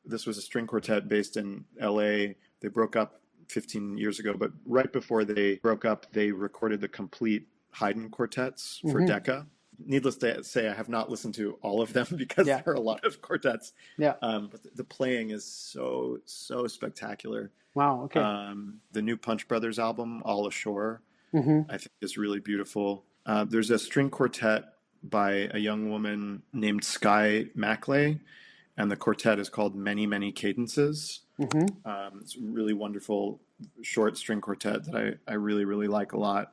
This 0.05 0.25
was 0.25 0.39
a 0.39 0.43
string 0.43 0.69
quartet 0.69 1.09
based 1.09 1.37
in 1.37 1.65
L.A. 1.81 2.37
They 2.61 2.69
broke 2.69 2.95
up 2.95 3.21
15 3.49 3.99
years 3.99 4.21
ago, 4.21 4.35
but 4.39 4.53
right 4.67 4.93
before 4.93 5.25
they 5.25 5.57
broke 5.57 5.85
up, 5.85 6.07
they 6.13 6.31
recorded 6.31 6.81
the 6.81 6.87
complete 6.89 7.49
Haydn 7.73 8.11
quartets 8.11 8.79
for 8.83 9.01
Mhm. 9.01 9.09
Decca. 9.09 9.47
Needless 9.85 10.17
to 10.19 10.43
say, 10.45 10.69
I 10.69 10.75
have 10.75 10.89
not 10.89 11.11
listened 11.11 11.35
to 11.35 11.59
all 11.63 11.81
of 11.83 11.93
them 11.93 12.07
because 12.17 12.47
Yeah. 12.47 12.63
there 12.63 12.73
are 12.75 12.77
a 12.77 12.81
lot 12.81 13.05
of 13.05 13.21
quartets. 13.21 13.73
Yeah. 13.99 14.15
Um, 14.23 14.49
but 14.51 14.61
the, 14.77 14.85
playing 14.85 15.31
is 15.31 15.45
so 15.45 16.19
so 16.25 16.67
spectacular. 16.67 17.51
Wow. 17.75 18.05
Okay. 18.05 18.21
Um, 18.21 18.81
the 18.93 19.03
new 19.03 19.17
Punch 19.17 19.49
Brothers 19.49 19.79
album, 19.79 20.23
All 20.25 20.47
Ashore, 20.47 21.03
hmm 21.33 21.63
I 21.69 21.77
think 21.79 21.91
is 22.01 22.17
really 22.17 22.41
beautiful. 22.41 23.05
Uh, 23.27 23.45
there's 23.45 23.71
a 23.71 23.79
string 23.79 24.09
quartet 24.09 24.65
by 25.03 25.49
a 25.53 25.59
young 25.59 25.91
woman 25.91 26.43
named 26.53 26.85
Sky 26.85 27.47
Macklay, 27.55 28.19
and 28.77 28.91
the 28.91 28.97
quartet 28.97 29.39
is 29.39 29.49
called 29.49 29.77
Many 29.77 30.07
Many 30.07 30.33
Cadences. 30.33 31.21
Mm-hmm. 31.39 31.87
Um, 31.89 32.21
it's 32.23 32.37
a 32.37 32.41
really 32.41 32.73
wonderful 32.73 33.41
short 33.83 34.17
string 34.17 34.41
quartet 34.41 34.85
that 34.85 35.19
I, 35.29 35.33
I 35.33 35.35
really 35.35 35.65
really 35.67 35.89
like 35.89 36.13
a 36.13 36.19
lot. 36.19 36.53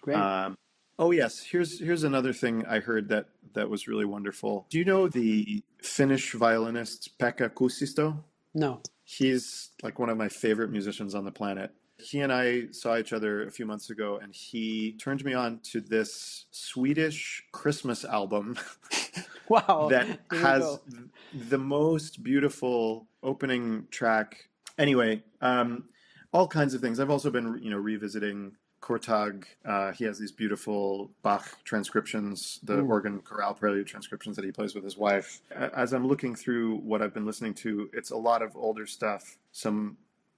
Great. 0.00 0.16
Um, 0.16 0.56
oh 0.98 1.10
yes, 1.10 1.40
here's 1.42 1.80
here's 1.80 2.04
another 2.04 2.32
thing 2.32 2.64
I 2.66 2.80
heard 2.80 3.08
that 3.08 3.26
that 3.54 3.70
was 3.70 3.86
really 3.88 4.04
wonderful. 4.04 4.66
Do 4.70 4.78
you 4.78 4.84
know 4.84 5.08
the 5.08 5.62
Finnish 5.82 6.32
violinist 6.34 7.18
Pekka 7.18 7.50
Kuusisto? 7.50 8.18
no. 8.54 8.80
He's 9.06 9.68
like 9.82 9.98
one 9.98 10.08
of 10.08 10.16
my 10.16 10.30
favorite 10.30 10.70
musicians 10.70 11.14
on 11.14 11.26
the 11.26 11.30
planet. 11.30 11.72
He 11.98 12.20
and 12.20 12.32
I 12.32 12.68
saw 12.70 12.96
each 12.96 13.12
other 13.12 13.46
a 13.46 13.50
few 13.50 13.66
months 13.66 13.90
ago, 13.90 14.18
and 14.20 14.34
he 14.34 14.92
turned 14.92 15.22
me 15.26 15.34
on 15.34 15.60
to 15.72 15.82
this 15.82 16.46
Swedish 16.50 17.44
Christmas 17.52 18.06
album 18.06 18.56
Wow. 19.48 19.88
that 19.90 20.20
has 20.30 20.78
the 21.34 21.58
most 21.58 22.22
beautiful 22.22 23.06
opening 23.22 23.86
track. 23.90 24.48
Anyway, 24.78 25.22
um, 25.42 25.84
all 26.32 26.48
kinds 26.48 26.72
of 26.72 26.80
things. 26.80 26.98
I've 26.98 27.10
also 27.10 27.30
been, 27.30 27.60
you 27.62 27.68
know, 27.70 27.76
revisiting 27.76 28.52
Kurtág. 28.84 29.44
Uh, 29.64 29.92
he 29.92 30.04
has 30.04 30.18
these 30.18 30.30
beautiful 30.32 31.10
Bach 31.22 31.46
transcriptions, 31.64 32.60
the 32.62 32.74
Mm. 32.82 32.88
organ 32.90 33.20
chorale 33.22 33.54
prelude 33.54 33.86
transcriptions 33.86 34.36
that 34.36 34.44
he 34.44 34.52
plays 34.52 34.74
with 34.74 34.84
his 34.84 34.98
wife. 34.98 35.40
As 35.50 35.94
I'm 35.94 36.06
looking 36.06 36.34
through 36.34 36.76
what 36.76 37.00
I've 37.00 37.14
been 37.14 37.24
listening 37.24 37.54
to, 37.64 37.88
it's 37.94 38.10
a 38.10 38.16
lot 38.16 38.42
of 38.42 38.54
older 38.54 38.84
stuff, 38.86 39.38
some 39.52 39.96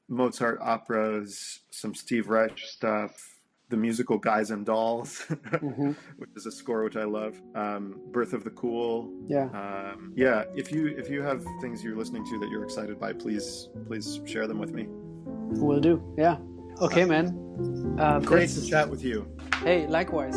Mozart 0.09 0.59
operas, 0.61 1.61
some 1.71 1.93
Steve 1.93 2.29
Reich 2.29 2.57
stuff, 2.59 3.41
the 3.69 3.77
musical 3.77 4.17
Guys 4.17 4.53
and 4.53 4.65
Dolls, 4.65 5.19
hmm 5.59 5.91
which 6.19 6.31
is 6.37 6.47
a 6.47 6.53
score 6.53 6.85
which 6.85 6.95
I 6.97 7.03
love. 7.03 7.43
Um, 7.57 8.01
Birth 8.13 8.33
of 8.33 8.45
the 8.45 8.51
Cool. 8.51 9.11
Yeah. 9.27 9.47
Um, 9.51 10.13
yeah, 10.15 10.45
if 10.55 10.71
you 10.71 10.87
if 10.97 11.11
you 11.11 11.21
have 11.23 11.45
things 11.61 11.83
you're 11.83 11.97
listening 11.97 12.25
to 12.27 12.39
that 12.39 12.49
you're 12.49 12.63
excited 12.63 13.01
by, 13.01 13.13
please 13.13 13.69
please 13.89 14.21
share 14.25 14.47
them 14.47 14.61
with 14.61 14.73
me. 14.73 14.87
Will 14.89 15.81
do. 15.81 16.01
Yeah. 16.17 16.37
Okay, 16.81 17.05
man. 17.05 17.97
Uh, 17.99 18.21
Great 18.21 18.51
to 18.51 18.67
chat 18.67 18.89
with 18.89 19.03
you. 19.03 19.27
Hey, 19.63 19.87
likewise. 19.87 20.37